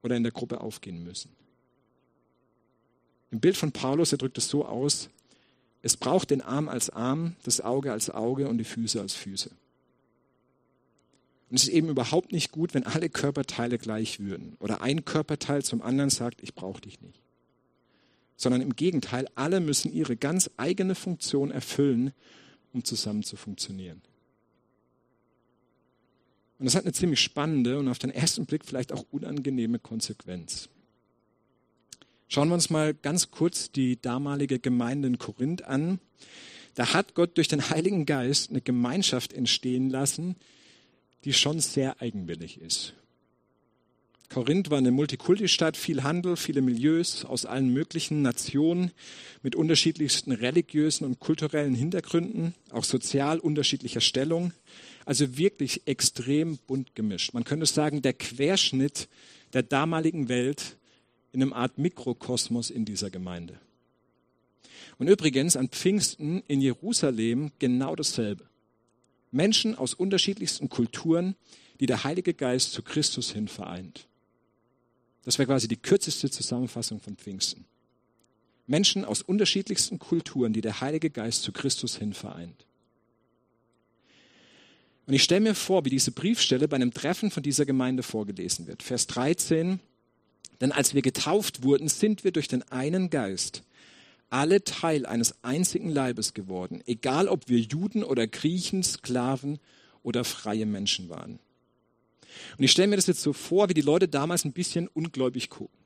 oder 0.03 0.17
in 0.17 0.23
der 0.23 0.33
Gruppe 0.33 0.61
aufgehen 0.61 1.03
müssen. 1.03 1.31
Im 3.31 3.41
Bild 3.41 3.57
von 3.57 3.73
Paulus, 3.73 4.13
er 4.13 4.19
drückt 4.19 4.39
es 4.39 4.49
so 4.49 4.65
aus, 4.65 5.09
es 5.83 5.97
braucht 5.97 6.31
den 6.31 6.43
Arm 6.43 6.69
als 6.69 6.91
Arm, 6.91 7.37
das 7.43 7.61
Auge 7.61 7.93
als 7.93 8.11
Auge 8.11 8.49
und 8.49 8.59
die 8.59 8.65
Füße 8.65 9.01
als 9.01 9.15
Füße. 9.15 9.51
Und 11.51 11.57
es 11.57 11.65
ist 11.65 11.71
eben 11.71 11.89
überhaupt 11.89 12.33
nicht 12.33 12.53
gut, 12.53 12.75
wenn 12.75 12.85
alle 12.85 13.09
Körperteile 13.09 13.79
gleich 13.79 14.21
würden 14.21 14.57
oder 14.61 14.83
ein 14.83 15.05
Körperteil 15.05 15.65
zum 15.65 15.83
anderen 15.83 16.11
sagt, 16.11 16.43
ich 16.43 16.55
brauche 16.55 16.81
dich 16.81 17.01
nicht. 17.01 17.21
Sondern 18.37 18.61
im 18.61 18.77
Gegenteil, 18.77 19.27
alle 19.35 19.61
müssen 19.61 19.93
ihre 19.93 20.17
ganz 20.17 20.51
eigene 20.57 20.95
Funktion 20.95 21.51
erfüllen, 21.51 22.13
um 22.73 22.85
zusammen 22.85 23.23
zu 23.23 23.37
funktionieren. 23.37 24.01
Und 26.59 26.67
das 26.67 26.75
hat 26.75 26.85
eine 26.85 26.93
ziemlich 26.93 27.21
spannende 27.21 27.79
und 27.79 27.89
auf 27.89 27.99
den 27.99 28.11
ersten 28.11 28.45
Blick 28.47 28.65
vielleicht 28.65 28.93
auch 28.93 29.05
unangenehme 29.11 29.79
Konsequenz. 29.79 30.69
Schauen 32.33 32.47
wir 32.47 32.55
uns 32.55 32.71
mal 32.71 32.95
ganz 32.95 33.33
kurz 33.33 33.73
die 33.73 34.01
damalige 34.01 34.61
Gemeinde 34.61 35.09
in 35.09 35.19
Korinth 35.19 35.65
an. 35.65 35.99
Da 36.77 36.95
hat 36.95 37.15
Gott 37.17 37.37
durch 37.37 37.49
den 37.49 37.71
Heiligen 37.71 38.07
Geist 38.07 38.51
eine 38.51 38.61
Gemeinschaft 38.61 39.33
entstehen 39.33 39.91
lassen, 39.91 40.37
die 41.25 41.33
schon 41.33 41.59
sehr 41.59 42.01
eigenwillig 42.01 42.61
ist. 42.61 42.95
Korinth 44.29 44.71
war 44.71 44.79
eine 44.79 44.93
Multikulti-Stadt, 44.93 45.77
viel 45.77 46.05
Handel, 46.05 46.37
viele 46.37 46.63
Milieus 46.63 47.25
aus 47.25 47.47
allen 47.47 47.73
möglichen 47.73 48.23
Nationen 48.23 48.93
mit 49.43 49.57
unterschiedlichsten 49.57 50.31
religiösen 50.31 51.07
und 51.07 51.19
kulturellen 51.19 51.75
Hintergründen, 51.75 52.55
auch 52.71 52.85
sozial 52.85 53.41
unterschiedlicher 53.41 54.01
Stellung. 54.01 54.53
Also 55.05 55.37
wirklich 55.37 55.89
extrem 55.89 56.59
bunt 56.59 56.95
gemischt. 56.95 57.35
Man 57.35 57.43
könnte 57.43 57.67
sagen, 57.67 58.03
der 58.03 58.13
Querschnitt 58.13 59.09
der 59.53 59.65
damaligen 59.65 60.29
Welt 60.29 60.77
in 61.33 61.43
einem 61.43 61.53
Art 61.53 61.79
Mikrokosmos 61.79 62.71
in 62.71 62.85
dieser 62.85 63.11
Gemeinde. 63.11 63.59
Und 64.99 65.09
übrigens 65.09 65.57
an 65.57 65.69
Pfingsten 65.69 66.43
in 66.47 66.61
Jerusalem 66.61 67.53
genau 67.59 67.97
dasselbe. 67.97 68.45
Menschen 69.31 69.77
aus 69.77 69.95
unterschiedlichsten 69.95 70.69
Kulturen, 70.69 71.37
die 71.79 71.87
der 71.87 72.05
Heilige 72.05 72.35
Geist 72.35 72.73
zu 72.73 72.83
Christus 72.83 73.33
hin 73.33 73.49
vereint. 73.49 74.07
Das 75.25 75.39
wäre 75.39 75.47
quasi 75.47 75.69
die 75.69 75.77
kürzeste 75.77 76.31
Zusammenfassung 76.31 77.01
von 77.01 77.17
Pfingsten. 77.17 77.65
Menschen 78.67 79.05
aus 79.05 79.23
unterschiedlichsten 79.23 79.99
Kulturen, 79.99 80.53
die 80.53 80.61
der 80.61 80.81
Heilige 80.81 81.11
Geist 81.11 81.43
zu 81.43 81.53
Christus 81.53 81.97
hin 81.97 82.15
vereint. 82.15 82.67
Und 85.07 85.15
ich 85.15 85.25
stelle 85.25 85.41
mir 85.41 85.55
vor, 85.57 85.85
wie 85.85 85.91
diese 85.91 86.13
Briefstelle 86.13 86.69
bei 86.69 86.77
einem 86.77 86.95
Treffen 86.95 87.33
von 87.33 87.43
dieser 87.43 87.67
Gemeinde 87.67 88.05
vorgelesen 88.05 88.69
wird. 88.69 88.83
Vers 88.83 89.09
13, 89.09 89.81
denn 90.61 90.73
als 90.73 90.95
wir 90.95 91.03
getauft 91.03 91.63
wurden, 91.63 91.89
sind 91.89 92.25
wir 92.25 92.33
durch 92.33 92.49
den 92.49 92.63
einen 92.71 93.11
Geist 93.11 93.63
alle 94.31 94.63
Teil 94.63 95.07
eines 95.07 95.35
einzigen 95.43 95.91
Leibes 95.91 96.35
geworden, 96.35 96.83
egal 96.87 97.29
ob 97.29 97.49
wir 97.49 97.59
Juden 97.59 98.05
oder 98.05 98.27
Griechen, 98.27 98.83
Sklaven 98.83 99.59
oder 100.03 100.25
freie 100.25 100.67
Menschen 100.67 101.09
waren. 101.09 101.41
Und 102.57 102.65
ich 102.65 102.71
stelle 102.71 102.89
mir 102.89 102.97
das 102.97 103.09
jetzt 103.09 103.23
so 103.23 103.33
vor, 103.33 103.69
wie 103.69 103.75
die 103.75 103.81
Leute 103.81 104.07
damals 104.09 104.45
ein 104.45 104.53
bisschen 104.53 104.87
ungläubig 104.89 105.51
gucken. 105.51 105.77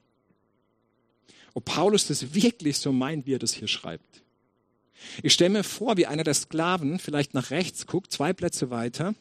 Ob 1.55 1.65
Paulus 1.65 2.07
das 2.07 2.35
wirklich 2.35 2.77
so 2.79 2.93
meint, 2.93 3.27
wie 3.27 3.35
er 3.35 3.39
das 3.39 3.55
hier 3.55 3.69
schreibt. 3.69 4.23
Ich 5.23 5.33
stelle 5.33 5.51
mir 5.51 5.65
vor, 5.65 5.97
wie 5.97 6.07
einer 6.07 6.25
der 6.25 6.35
Sklaven 6.35 6.99
vielleicht 6.99 7.35
nach 7.35 7.51
rechts 7.51 7.87
guckt, 7.87 8.13
zwei 8.13 8.33
Plätze 8.33 8.71
weiter, 8.71 9.15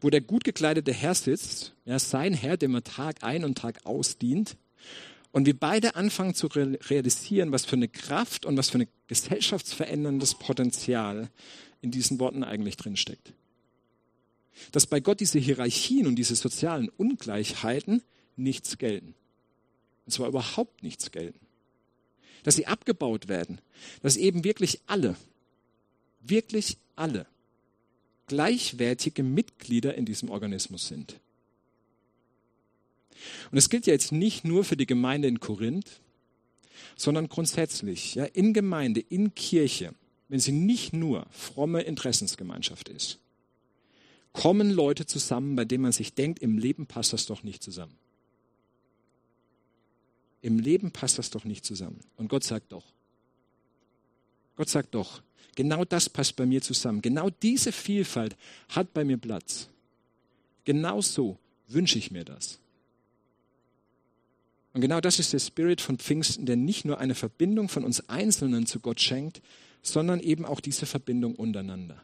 wo 0.00 0.10
der 0.10 0.20
gut 0.20 0.44
gekleidete 0.44 0.92
Herr 0.92 1.14
sitzt, 1.14 1.74
ja, 1.84 1.98
sein 1.98 2.34
Herr, 2.34 2.56
dem 2.56 2.74
er 2.74 2.84
Tag 2.84 3.22
ein 3.22 3.44
und 3.44 3.58
Tag 3.58 3.84
aus 3.84 4.18
dient, 4.18 4.56
und 5.32 5.46
wir 5.46 5.58
beide 5.58 5.96
anfangen 5.96 6.34
zu 6.34 6.46
realisieren, 6.46 7.52
was 7.52 7.64
für 7.64 7.76
eine 7.76 7.88
Kraft 7.88 8.44
und 8.44 8.56
was 8.56 8.70
für 8.70 8.78
ein 8.78 8.88
gesellschaftsveränderndes 9.08 10.34
Potenzial 10.34 11.30
in 11.80 11.90
diesen 11.90 12.20
Worten 12.20 12.44
eigentlich 12.44 12.76
drinsteckt. 12.76 13.32
Dass 14.70 14.86
bei 14.86 15.00
Gott 15.00 15.20
diese 15.20 15.38
Hierarchien 15.38 16.06
und 16.06 16.16
diese 16.16 16.36
sozialen 16.36 16.90
Ungleichheiten 16.90 18.02
nichts 18.36 18.76
gelten. 18.76 19.14
Und 20.04 20.12
zwar 20.12 20.28
überhaupt 20.28 20.82
nichts 20.82 21.10
gelten. 21.10 21.40
Dass 22.42 22.56
sie 22.56 22.66
abgebaut 22.66 23.28
werden. 23.28 23.60
Dass 24.02 24.16
eben 24.16 24.44
wirklich 24.44 24.80
alle, 24.86 25.16
wirklich 26.20 26.76
alle 26.96 27.26
gleichwertige 28.26 29.22
Mitglieder 29.22 29.94
in 29.94 30.04
diesem 30.04 30.30
Organismus 30.30 30.88
sind. 30.88 31.18
Und 33.50 33.58
es 33.58 33.68
gilt 33.68 33.86
ja 33.86 33.92
jetzt 33.92 34.12
nicht 34.12 34.44
nur 34.44 34.64
für 34.64 34.76
die 34.76 34.86
Gemeinde 34.86 35.28
in 35.28 35.40
Korinth, 35.40 36.00
sondern 36.96 37.28
grundsätzlich, 37.28 38.14
ja, 38.14 38.24
in 38.24 38.52
Gemeinde, 38.52 39.00
in 39.00 39.34
Kirche, 39.34 39.94
wenn 40.28 40.40
sie 40.40 40.52
nicht 40.52 40.92
nur 40.92 41.26
fromme 41.30 41.82
Interessensgemeinschaft 41.82 42.88
ist, 42.88 43.18
kommen 44.32 44.70
Leute 44.70 45.06
zusammen, 45.06 45.56
bei 45.56 45.64
denen 45.64 45.82
man 45.82 45.92
sich 45.92 46.14
denkt, 46.14 46.40
im 46.40 46.58
Leben 46.58 46.86
passt 46.86 47.12
das 47.12 47.26
doch 47.26 47.42
nicht 47.42 47.62
zusammen. 47.62 47.94
Im 50.40 50.58
Leben 50.58 50.90
passt 50.90 51.18
das 51.18 51.30
doch 51.30 51.44
nicht 51.44 51.64
zusammen. 51.64 52.00
Und 52.16 52.28
Gott 52.28 52.44
sagt 52.44 52.72
doch. 52.72 52.84
Gott 54.56 54.68
sagt 54.68 54.94
doch, 54.94 55.22
genau 55.54 55.84
das 55.84 56.08
passt 56.08 56.36
bei 56.36 56.46
mir 56.46 56.62
zusammen. 56.62 57.00
Genau 57.00 57.30
diese 57.30 57.72
Vielfalt 57.72 58.36
hat 58.68 58.92
bei 58.92 59.04
mir 59.04 59.18
Platz. 59.18 59.68
Genau 60.64 61.00
so 61.00 61.38
wünsche 61.68 61.98
ich 61.98 62.10
mir 62.10 62.24
das. 62.24 62.58
Und 64.72 64.80
genau 64.80 65.00
das 65.00 65.18
ist 65.18 65.32
der 65.32 65.38
Spirit 65.38 65.80
von 65.80 65.98
Pfingsten, 65.98 66.46
der 66.46 66.56
nicht 66.56 66.84
nur 66.84 66.98
eine 66.98 67.14
Verbindung 67.14 67.68
von 67.68 67.84
uns 67.84 68.08
Einzelnen 68.08 68.66
zu 68.66 68.80
Gott 68.80 69.00
schenkt, 69.00 69.42
sondern 69.82 70.20
eben 70.20 70.44
auch 70.44 70.60
diese 70.60 70.86
Verbindung 70.86 71.34
untereinander. 71.34 72.02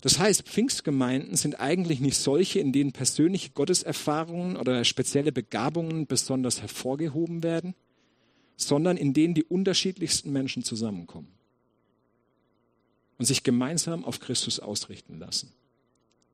Das 0.00 0.18
heißt, 0.18 0.42
Pfingstgemeinden 0.42 1.36
sind 1.36 1.60
eigentlich 1.60 2.00
nicht 2.00 2.16
solche, 2.16 2.60
in 2.60 2.72
denen 2.72 2.92
persönliche 2.92 3.50
Gotteserfahrungen 3.50 4.56
oder 4.56 4.84
spezielle 4.84 5.32
Begabungen 5.32 6.06
besonders 6.06 6.60
hervorgehoben 6.62 7.42
werden, 7.42 7.74
sondern 8.56 8.96
in 8.96 9.12
denen 9.12 9.34
die 9.34 9.44
unterschiedlichsten 9.44 10.32
Menschen 10.32 10.62
zusammenkommen 10.62 11.28
und 13.18 13.24
sich 13.24 13.42
gemeinsam 13.42 14.04
auf 14.04 14.20
Christus 14.20 14.60
ausrichten 14.60 15.18
lassen. 15.18 15.52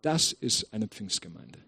Das 0.03 0.33
ist 0.33 0.73
eine 0.73 0.87
Pfingstgemeinde. 0.87 1.59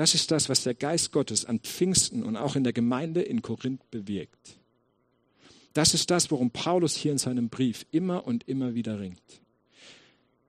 Das 0.00 0.14
ist 0.14 0.30
das, 0.30 0.48
was 0.48 0.62
der 0.62 0.72
Geist 0.72 1.12
Gottes 1.12 1.44
an 1.44 1.60
Pfingsten 1.60 2.22
und 2.22 2.34
auch 2.34 2.56
in 2.56 2.64
der 2.64 2.72
Gemeinde 2.72 3.20
in 3.20 3.42
Korinth 3.42 3.90
bewirkt. 3.90 4.56
Das 5.74 5.92
ist 5.92 6.10
das, 6.10 6.30
worum 6.30 6.50
Paulus 6.52 6.96
hier 6.96 7.12
in 7.12 7.18
seinem 7.18 7.50
Brief 7.50 7.84
immer 7.90 8.26
und 8.26 8.48
immer 8.48 8.74
wieder 8.74 8.98
ringt. 8.98 9.20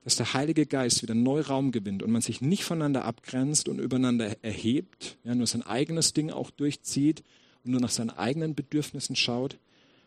Dass 0.06 0.16
der 0.16 0.34
Heilige 0.34 0.66
Geist 0.66 1.04
wieder 1.04 1.16
neu 1.16 1.42
Raum 1.42 1.74
gewinnt 1.74 2.02
und 2.02 2.12
man 2.12 2.22
sich 2.22 2.40
nicht 2.40 2.64
voneinander 2.64 3.04
abgrenzt 3.04 3.68
und 3.68 3.80
übereinander 3.80 4.38
erhebt, 4.42 5.18
ja, 5.26 5.36
nur 5.36 5.48
sein 5.48 5.64
eigenes 5.64 6.14
Ding 6.14 6.32
auch 6.32 6.50
durchzieht 6.50 7.22
und 7.66 7.72
nur 7.72 7.82
nach 7.82 7.90
seinen 7.90 8.12
eigenen 8.12 8.56
Bedürfnissen 8.56 9.18
schaut, 9.18 9.58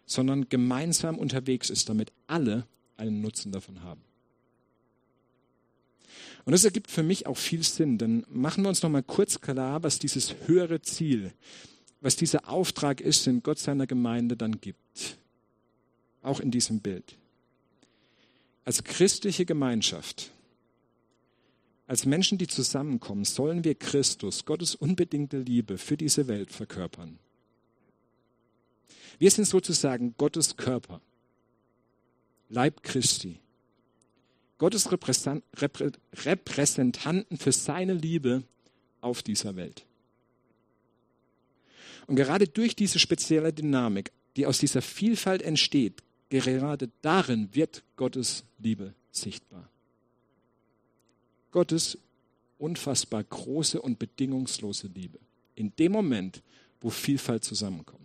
sondern 0.07 0.49
gemeinsam 0.49 1.19
unterwegs 1.19 1.69
ist, 1.69 1.91
damit 1.91 2.13
alle 2.29 2.67
einen 2.97 3.21
Nutzen 3.21 3.53
davon 3.53 3.83
haben. 3.83 4.01
Und 6.45 6.53
das 6.53 6.65
ergibt 6.65 6.91
für 6.91 7.03
mich 7.03 7.27
auch 7.27 7.39
viel 7.39 7.63
Sinn, 7.63 7.97
denn 7.99 8.25
machen 8.29 8.65
wir 8.65 8.69
uns 8.69 8.83
noch 8.83 8.91
mal 8.91 9.03
kurz 9.03 9.41
klar, 9.41 9.83
was 9.83 9.99
dieses 9.99 10.35
höhere 10.47 10.83
Ziel, 10.83 11.33
was 12.01 12.17
dieser 12.17 12.49
Auftrag 12.49 13.01
ist, 13.01 13.27
den 13.27 13.43
Gott 13.43 13.59
seiner 13.59 13.87
Gemeinde 13.87 14.37
dann 14.37 14.61
gibt. 14.61 15.19
Auch 16.23 16.41
in 16.41 16.51
diesem 16.51 16.81
Bild. 16.81 17.17
Als 18.65 18.85
christliche 18.85 19.45
Gemeinschaft 19.47 20.31
als 21.87 22.07
Menschen, 22.07 22.39
die 22.39 22.47
zusammenkommen, 22.47 23.25
sollen 23.25 23.63
wir 23.65 23.75
Christus, 23.75 24.45
Gottes 24.45 24.75
unbedingte 24.75 25.39
Liebe 25.39 25.77
für 25.77 25.97
diese 25.97 26.27
Welt 26.29 26.51
verkörpern. 26.51 27.19
Wir 29.19 29.31
sind 29.31 29.45
sozusagen 29.45 30.15
Gottes 30.17 30.57
Körper, 30.57 31.01
Leib 32.49 32.83
Christi. 32.83 33.39
Gottes 34.65 34.91
Repräsentanten 34.91 37.37
für 37.37 37.53
seine 37.53 37.93
Liebe 37.93 38.45
auf 39.03 39.23
dieser 39.23 39.57
Welt. 39.57 39.85
Und 42.07 42.17
gerade 42.17 42.49
durch 42.49 42.75
diese 42.75 42.99
spezielle 42.99 43.53
Dynamik, 43.53 44.11
die 44.37 44.47
aus 44.47 44.59
dieser 44.59 44.81
Vielfalt 44.81 45.43
entsteht, 45.43 46.03
gerade 46.31 46.89
darin 47.03 47.55
wird 47.55 47.83
Gottes 47.97 48.45
Liebe 48.59 48.95
sichtbar. 49.11 49.69
Gottes 51.51 51.99
unfassbar 52.57 53.23
große 53.23 53.83
und 53.83 53.99
bedingungslose 53.99 54.87
Liebe. 54.87 55.19
In 55.57 55.77
dem 55.77 55.93
Moment, 55.93 56.41
wo 56.81 56.89
Vielfalt 56.89 57.45
zusammenkommt. 57.45 58.04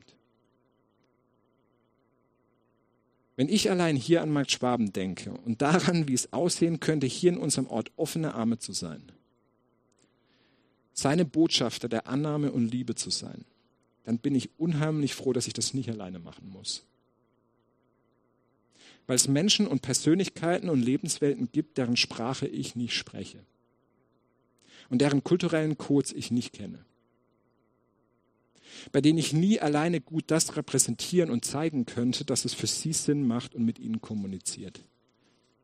Wenn 3.39 3.47
ich 3.47 3.71
allein 3.71 3.95
hier 3.95 4.21
an 4.21 4.32
Markt 4.32 4.52
Schwaben 4.52 4.91
denke 4.91 5.32
und 5.32 5.62
daran, 5.62 6.10
wie 6.10 6.13
es 6.13 6.34
aussehen 6.34 6.82
könnte, 6.82 7.08
hier 7.08 7.32
in 7.32 7.38
unserem 7.38 7.67
Ort 7.67 7.89
offene 7.95 8.34
Arme 8.34 8.60
zu 8.60 8.73
sein, 8.73 9.02
seine 10.91 11.23
Botschafter 11.23 11.88
der 11.88 12.08
Annahme 12.08 12.52
und 12.52 12.69
Liebe 12.69 12.95
zu 12.95 13.10
sein, 13.12 13.45
dann 14.04 14.17
bin 14.17 14.36
ich 14.36 14.49
unheimlich 14.58 15.15
froh, 15.15 15.32
dass 15.32 15.47
ich 15.47 15.54
das 15.54 15.73
nicht 15.73 15.89
alleine 15.89 16.19
machen 16.19 16.49
muss. 16.49 16.84
Weil 19.08 19.15
es 19.15 19.30
Menschen 19.30 19.67
und 19.67 19.84
Persönlichkeiten 19.84 20.69
und 20.69 20.82
Lebenswelten 20.82 21.47
gibt, 21.49 21.78
deren 21.78 21.95
Sprache 21.95 22.45
ich 22.45 22.75
nicht 22.75 22.93
spreche 22.93 23.39
und 24.89 24.99
deren 24.99 25.23
kulturellen 25.23 25.78
Codes 25.78 26.12
ich 26.12 26.30
nicht 26.30 26.52
kenne, 26.52 26.84
bei 28.91 29.01
denen 29.01 29.17
ich 29.17 29.34
nie 29.34 29.60
alleine 29.60 30.01
gut 30.01 30.25
das 30.27 30.55
repräsentieren 30.55 31.29
und 31.29 31.45
zeigen 31.45 31.86
könnte, 31.86 32.25
dass 32.25 32.45
es 32.45 32.53
für 32.53 32.67
sie 32.67 32.93
Sinn 32.93 33.27
macht 33.27 33.55
und 33.55 33.65
mit 33.65 33.79
ihnen 33.79 34.01
kommuniziert. 34.01 34.84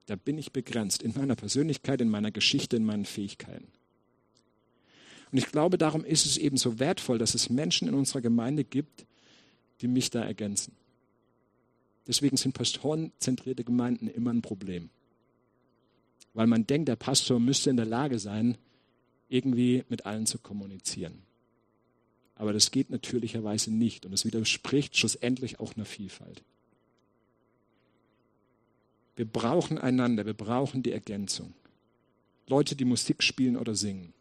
Da 0.05 0.15
bin 0.15 0.37
ich 0.37 0.51
begrenzt 0.51 1.01
in 1.01 1.13
meiner 1.15 1.35
Persönlichkeit, 1.35 2.01
in 2.01 2.09
meiner 2.09 2.31
Geschichte, 2.31 2.77
in 2.77 2.85
meinen 2.85 3.05
Fähigkeiten. 3.05 3.67
Und 5.31 5.37
ich 5.39 5.51
glaube, 5.51 5.77
darum 5.77 6.05
ist 6.05 6.25
es 6.25 6.37
eben 6.37 6.57
so 6.57 6.79
wertvoll, 6.79 7.17
dass 7.17 7.35
es 7.35 7.49
Menschen 7.49 7.87
in 7.87 7.93
unserer 7.93 8.21
Gemeinde 8.21 8.63
gibt, 8.63 9.05
die 9.81 9.87
mich 9.87 10.09
da 10.09 10.23
ergänzen. 10.23 10.73
Deswegen 12.07 12.37
sind 12.37 12.53
pastorenzentrierte 12.53 13.63
Gemeinden 13.63 14.07
immer 14.07 14.31
ein 14.31 14.41
Problem. 14.41 14.89
Weil 16.33 16.47
man 16.47 16.67
denkt, 16.67 16.87
der 16.87 16.95
Pastor 16.95 17.39
müsste 17.39 17.69
in 17.69 17.77
der 17.77 17.85
Lage 17.85 18.19
sein, 18.19 18.57
irgendwie 19.27 19.83
mit 19.89 20.05
allen 20.05 20.25
zu 20.27 20.37
kommunizieren. 20.37 21.23
Aber 22.35 22.51
das 22.51 22.71
geht 22.71 22.89
natürlicherweise 22.89 23.71
nicht 23.71 24.05
und 24.05 24.13
es 24.13 24.25
widerspricht 24.25 24.97
schlussendlich 24.97 25.59
auch 25.59 25.75
einer 25.75 25.85
Vielfalt. 25.85 26.43
Wir 29.15 29.25
brauchen 29.25 29.77
einander, 29.77 30.25
wir 30.25 30.33
brauchen 30.33 30.83
die 30.83 30.91
Ergänzung. 30.91 31.53
Leute, 32.47 32.75
die 32.75 32.85
Musik 32.85 33.23
spielen 33.23 33.55
oder 33.57 33.73
singen. 33.73 34.13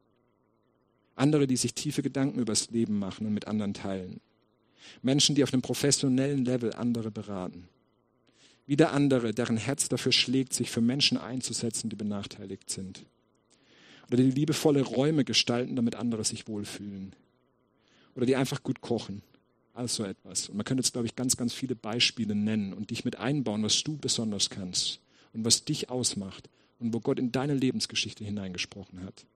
Andere, 1.16 1.46
die 1.46 1.56
sich 1.56 1.74
tiefe 1.74 2.02
Gedanken 2.02 2.40
übers 2.40 2.70
Leben 2.70 2.98
machen 2.98 3.26
und 3.26 3.34
mit 3.34 3.46
anderen 3.46 3.74
teilen. 3.74 4.20
Menschen, 5.02 5.34
die 5.34 5.42
auf 5.42 5.52
einem 5.52 5.62
professionellen 5.62 6.44
Level 6.44 6.72
andere 6.72 7.10
beraten. 7.10 7.68
Wieder 8.66 8.92
andere, 8.92 9.34
deren 9.34 9.56
Herz 9.56 9.88
dafür 9.88 10.12
schlägt, 10.12 10.54
sich 10.54 10.70
für 10.70 10.80
Menschen 10.80 11.18
einzusetzen, 11.18 11.90
die 11.90 11.96
benachteiligt 11.96 12.70
sind. 12.70 13.04
Oder 14.08 14.18
die 14.18 14.30
liebevolle 14.30 14.82
Räume 14.82 15.24
gestalten, 15.24 15.76
damit 15.76 15.96
andere 15.96 16.24
sich 16.24 16.48
wohlfühlen. 16.48 17.14
Oder 18.14 18.26
die 18.26 18.36
einfach 18.36 18.62
gut 18.62 18.80
kochen. 18.80 19.22
Alles 19.72 19.96
so 19.96 20.04
etwas. 20.04 20.48
Und 20.48 20.56
man 20.56 20.64
könnte 20.64 20.82
jetzt, 20.82 20.92
glaube 20.92 21.06
ich, 21.06 21.16
ganz, 21.16 21.36
ganz 21.36 21.52
viele 21.52 21.74
Beispiele 21.74 22.34
nennen 22.34 22.72
und 22.72 22.90
dich 22.90 23.04
mit 23.04 23.16
einbauen, 23.16 23.62
was 23.62 23.82
du 23.82 23.96
besonders 23.96 24.50
kannst 24.50 25.00
und 25.32 25.44
was 25.44 25.64
dich 25.64 25.90
ausmacht 25.90 26.48
und 26.78 26.94
wo 26.94 27.00
Gott 27.00 27.18
in 27.18 27.32
deine 27.32 27.54
Lebensgeschichte 27.54 28.24
hineingesprochen 28.24 29.02
hat. 29.02 29.26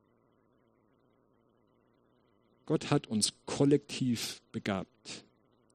Gott 2.66 2.90
hat 2.90 3.06
uns 3.06 3.32
kollektiv 3.46 4.42
begabt, 4.52 5.24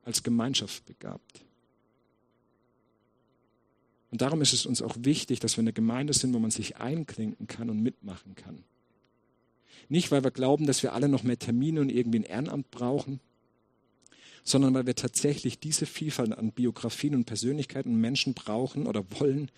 als 0.03 0.23
Gemeinschaft 0.23 0.85
begabt. 0.85 1.43
Und 4.11 4.21
darum 4.21 4.41
ist 4.41 4.53
es 4.53 4.67
uns 4.67 4.83
auch 4.83 4.95
wichtig, 4.99 5.39
dass 5.39 5.57
wir 5.57 5.63
eine 5.63 5.73
Gemeinde 5.73 6.13
sind, 6.13 6.35
wo 6.35 6.39
man 6.39 6.51
sich 6.51 6.77
einklinken 6.77 7.47
kann 7.47 7.71
und 7.71 7.81
mitmachen 7.81 8.35
kann. 8.35 8.63
Nicht, 9.89 10.11
weil 10.11 10.23
wir 10.23 10.31
glauben, 10.31 10.65
dass 10.65 10.83
wir 10.83 10.93
alle 10.93 11.07
noch 11.07 11.23
mehr 11.23 11.39
Termine 11.39 11.81
und 11.81 11.89
irgendwie 11.89 12.19
ein 12.19 12.23
Ehrenamt 12.23 12.71
brauchen, 12.71 13.19
sondern 14.43 14.73
weil 14.73 14.85
wir 14.85 14.95
tatsächlich 14.95 15.59
diese 15.59 15.85
Vielfalt 15.85 16.37
an 16.37 16.51
Biografien 16.51 17.15
und 17.15 17.25
Persönlichkeiten 17.25 17.93
und 17.93 18.01
Menschen 18.01 18.33
brauchen 18.33 18.87
oder 18.87 19.03
wollen, 19.19 19.49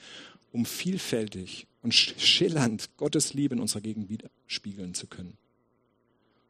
um 0.51 0.65
vielfältig 0.65 1.67
und 1.81 1.93
schillernd 1.93 2.95
Gottes 2.97 3.33
Liebe 3.33 3.55
in 3.55 3.61
unserer 3.61 3.81
Gegend 3.81 4.09
widerspiegeln 4.09 4.93
zu 4.93 5.07
können. 5.07 5.37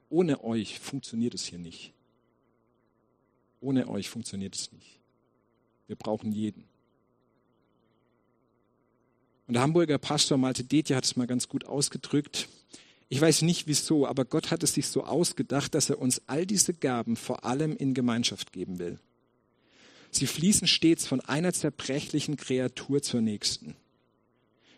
Ohne 0.09 0.43
euch 0.43 0.79
funktioniert 0.79 1.33
es 1.33 1.45
hier 1.45 1.59
nicht. 1.59 1.93
Ohne 3.61 3.87
euch 3.87 4.09
funktioniert 4.09 4.55
es 4.55 4.71
nicht. 4.71 4.99
Wir 5.87 5.95
brauchen 5.95 6.31
jeden. 6.31 6.65
Und 9.47 9.53
der 9.53 9.63
Hamburger 9.63 9.97
Pastor 9.97 10.37
Malte 10.37 10.63
Detja 10.63 10.97
hat 10.97 11.05
es 11.05 11.15
mal 11.15 11.27
ganz 11.27 11.47
gut 11.47 11.65
ausgedrückt. 11.65 12.47
Ich 13.07 13.21
weiß 13.21 13.43
nicht 13.43 13.67
wieso, 13.67 14.07
aber 14.07 14.25
Gott 14.25 14.51
hat 14.51 14.63
es 14.63 14.73
sich 14.73 14.87
so 14.87 15.03
ausgedacht, 15.03 15.75
dass 15.75 15.89
er 15.89 15.99
uns 15.99 16.21
all 16.27 16.45
diese 16.45 16.73
Gaben 16.73 17.15
vor 17.15 17.45
allem 17.45 17.75
in 17.75 17.93
Gemeinschaft 17.93 18.51
geben 18.51 18.79
will. 18.79 18.99
Sie 20.11 20.27
fließen 20.27 20.67
stets 20.67 21.05
von 21.05 21.21
einer 21.21 21.53
zerbrechlichen 21.53 22.37
Kreatur 22.37 23.01
zur 23.01 23.21
nächsten. 23.21 23.75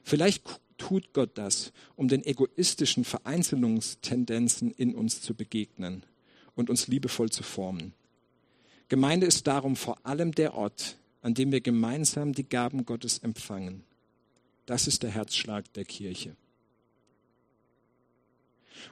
Vielleicht 0.03 0.43
tut 0.77 1.13
Gott 1.13 1.37
das, 1.37 1.71
um 1.95 2.07
den 2.07 2.25
egoistischen 2.25 3.03
Vereinzelungstendenzen 3.03 4.71
in 4.71 4.95
uns 4.95 5.21
zu 5.21 5.33
begegnen 5.33 6.03
und 6.55 6.69
uns 6.69 6.87
liebevoll 6.87 7.29
zu 7.29 7.43
formen. 7.43 7.93
Gemeinde 8.89 9.27
ist 9.27 9.47
darum 9.47 9.75
vor 9.75 10.05
allem 10.05 10.33
der 10.33 10.53
Ort, 10.53 10.97
an 11.21 11.33
dem 11.33 11.51
wir 11.51 11.61
gemeinsam 11.61 12.33
die 12.33 12.47
Gaben 12.47 12.85
Gottes 12.85 13.19
empfangen. 13.19 13.83
Das 14.65 14.87
ist 14.87 15.03
der 15.03 15.11
Herzschlag 15.11 15.71
der 15.73 15.85
Kirche. 15.85 16.35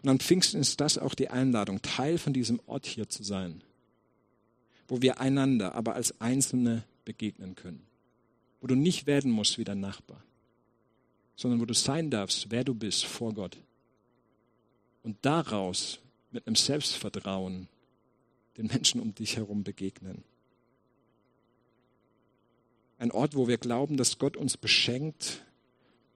Und 0.04 0.10
am 0.10 0.20
Pfingsten 0.20 0.60
ist 0.60 0.82
das 0.82 0.98
auch 0.98 1.16
die 1.16 1.30
Einladung, 1.30 1.82
Teil 1.82 2.18
von 2.18 2.34
diesem 2.34 2.60
Ort 2.68 2.86
hier 2.86 3.10
zu 3.10 3.24
sein, 3.24 3.64
wo 4.88 5.02
wir 5.02 5.20
einander, 5.20 5.76
aber 5.76 5.96
als 5.96 6.20
Einzelne 6.22 6.84
begegnen 7.06 7.56
können, 7.56 7.86
wo 8.62 8.68
du 8.68 8.76
nicht 8.76 9.08
werden 9.08 9.32
musst 9.32 9.58
wie 9.58 9.64
dein 9.64 9.80
Nachbar, 9.80 10.22
sondern 11.36 11.60
wo 11.60 11.66
du 11.66 11.74
sein 11.74 12.10
darfst, 12.10 12.52
wer 12.52 12.64
du 12.64 12.74
bist 12.74 13.06
vor 13.06 13.34
Gott. 13.34 13.58
Und 15.04 15.18
daraus 15.22 16.00
mit 16.32 16.48
einem 16.48 16.56
Selbstvertrauen 16.56 17.68
den 18.58 18.68
Menschen 18.68 19.02
um 19.02 19.14
dich 19.14 19.38
herum 19.38 19.64
begegnen. 19.64 20.24
Ein 22.98 23.12
Ort, 23.12 23.36
wo 23.36 23.48
wir 23.48 23.58
glauben, 23.58 23.98
dass 23.98 24.20
Gott 24.20 24.38
uns 24.38 24.56
beschenkt 24.58 25.44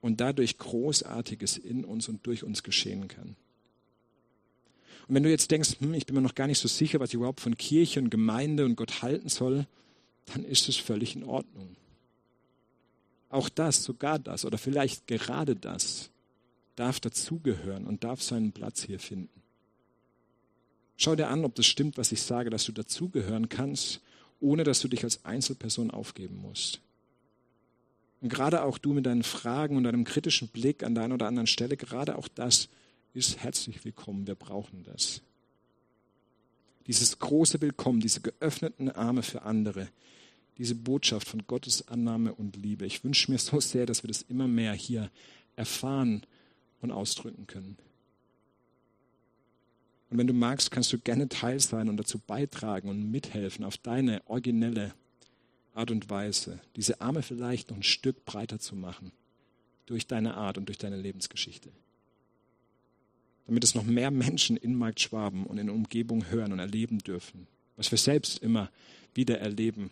und 0.00 0.20
dadurch 0.20 0.58
Großartiges 0.58 1.58
in 1.58 1.84
uns 1.84 2.08
und 2.08 2.26
durch 2.26 2.42
uns 2.42 2.62
geschehen 2.62 3.08
kann. 3.08 3.36
Und 5.10 5.16
wenn 5.16 5.24
du 5.24 5.30
jetzt 5.30 5.50
denkst, 5.50 5.80
hm, 5.80 5.94
ich 5.94 6.06
bin 6.06 6.14
mir 6.14 6.22
noch 6.22 6.36
gar 6.36 6.46
nicht 6.46 6.60
so 6.60 6.68
sicher, 6.68 7.00
was 7.00 7.08
ich 7.08 7.16
überhaupt 7.16 7.40
von 7.40 7.58
Kirche 7.58 7.98
und 7.98 8.10
Gemeinde 8.10 8.64
und 8.64 8.76
Gott 8.76 9.02
halten 9.02 9.28
soll, 9.28 9.66
dann 10.26 10.44
ist 10.44 10.68
es 10.68 10.76
völlig 10.76 11.16
in 11.16 11.24
Ordnung. 11.24 11.74
Auch 13.28 13.48
das, 13.48 13.82
sogar 13.82 14.20
das 14.20 14.44
oder 14.44 14.56
vielleicht 14.56 15.08
gerade 15.08 15.56
das 15.56 16.10
darf 16.76 17.00
dazugehören 17.00 17.88
und 17.88 18.04
darf 18.04 18.22
seinen 18.22 18.52
Platz 18.52 18.84
hier 18.84 19.00
finden. 19.00 19.42
Schau 20.96 21.16
dir 21.16 21.26
an, 21.26 21.44
ob 21.44 21.56
das 21.56 21.66
stimmt, 21.66 21.98
was 21.98 22.12
ich 22.12 22.22
sage, 22.22 22.48
dass 22.48 22.66
du 22.66 22.70
dazugehören 22.70 23.48
kannst, 23.48 24.02
ohne 24.38 24.62
dass 24.62 24.78
du 24.78 24.86
dich 24.86 25.02
als 25.02 25.24
Einzelperson 25.24 25.90
aufgeben 25.90 26.36
musst. 26.36 26.82
Und 28.20 28.28
gerade 28.28 28.62
auch 28.62 28.78
du 28.78 28.92
mit 28.92 29.06
deinen 29.06 29.24
Fragen 29.24 29.76
und 29.76 29.82
deinem 29.82 30.04
kritischen 30.04 30.46
Blick 30.46 30.84
an 30.84 30.94
der 30.94 31.02
einen 31.02 31.14
oder 31.14 31.26
anderen 31.26 31.48
Stelle, 31.48 31.76
gerade 31.76 32.16
auch 32.16 32.28
das 32.28 32.68
ist 33.12 33.38
herzlich 33.38 33.84
willkommen. 33.84 34.26
Wir 34.26 34.34
brauchen 34.34 34.84
das. 34.84 35.20
Dieses 36.86 37.18
große 37.18 37.60
Willkommen, 37.60 38.00
diese 38.00 38.20
geöffneten 38.20 38.90
Arme 38.90 39.22
für 39.22 39.42
andere, 39.42 39.88
diese 40.58 40.74
Botschaft 40.74 41.28
von 41.28 41.46
Gottes 41.46 41.88
Annahme 41.88 42.34
und 42.34 42.56
Liebe. 42.56 42.86
Ich 42.86 43.04
wünsche 43.04 43.30
mir 43.30 43.38
so 43.38 43.60
sehr, 43.60 43.86
dass 43.86 44.02
wir 44.02 44.08
das 44.08 44.22
immer 44.22 44.48
mehr 44.48 44.72
hier 44.72 45.10
erfahren 45.56 46.22
und 46.80 46.90
ausdrücken 46.90 47.46
können. 47.46 47.76
Und 50.10 50.18
wenn 50.18 50.26
du 50.26 50.32
magst, 50.32 50.70
kannst 50.70 50.92
du 50.92 50.98
gerne 50.98 51.28
Teil 51.28 51.60
sein 51.60 51.88
und 51.88 51.96
dazu 51.96 52.18
beitragen 52.18 52.88
und 52.88 53.10
mithelfen 53.10 53.64
auf 53.64 53.78
deine 53.78 54.22
originelle 54.26 54.94
Art 55.74 55.90
und 55.90 56.10
Weise, 56.10 56.58
diese 56.74 57.00
Arme 57.00 57.22
vielleicht 57.22 57.70
noch 57.70 57.76
ein 57.76 57.82
Stück 57.84 58.24
breiter 58.24 58.58
zu 58.58 58.74
machen 58.74 59.12
durch 59.86 60.06
deine 60.06 60.34
Art 60.34 60.58
und 60.58 60.66
durch 60.66 60.78
deine 60.78 60.96
Lebensgeschichte. 60.96 61.70
Damit 63.50 63.64
es 63.64 63.74
noch 63.74 63.82
mehr 63.82 64.12
Menschen 64.12 64.56
in 64.56 64.76
Markt 64.76 65.00
Schwaben 65.00 65.44
und 65.44 65.58
in 65.58 65.66
der 65.66 65.74
Umgebung 65.74 66.30
hören 66.30 66.52
und 66.52 66.60
erleben 66.60 67.00
dürfen, 67.00 67.48
was 67.76 67.90
wir 67.90 67.98
selbst 67.98 68.38
immer 68.44 68.70
wieder 69.12 69.40
erleben 69.40 69.90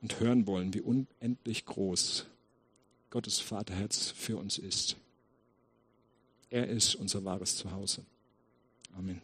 und 0.00 0.18
hören 0.18 0.46
wollen, 0.46 0.72
wie 0.72 0.80
unendlich 0.80 1.66
groß 1.66 2.24
Gottes 3.10 3.38
Vaterherz 3.38 4.14
für 4.16 4.38
uns 4.38 4.56
ist. 4.56 4.96
Er 6.48 6.66
ist 6.68 6.94
unser 6.94 7.22
wahres 7.22 7.54
Zuhause. 7.58 8.00
Amen. 8.96 9.20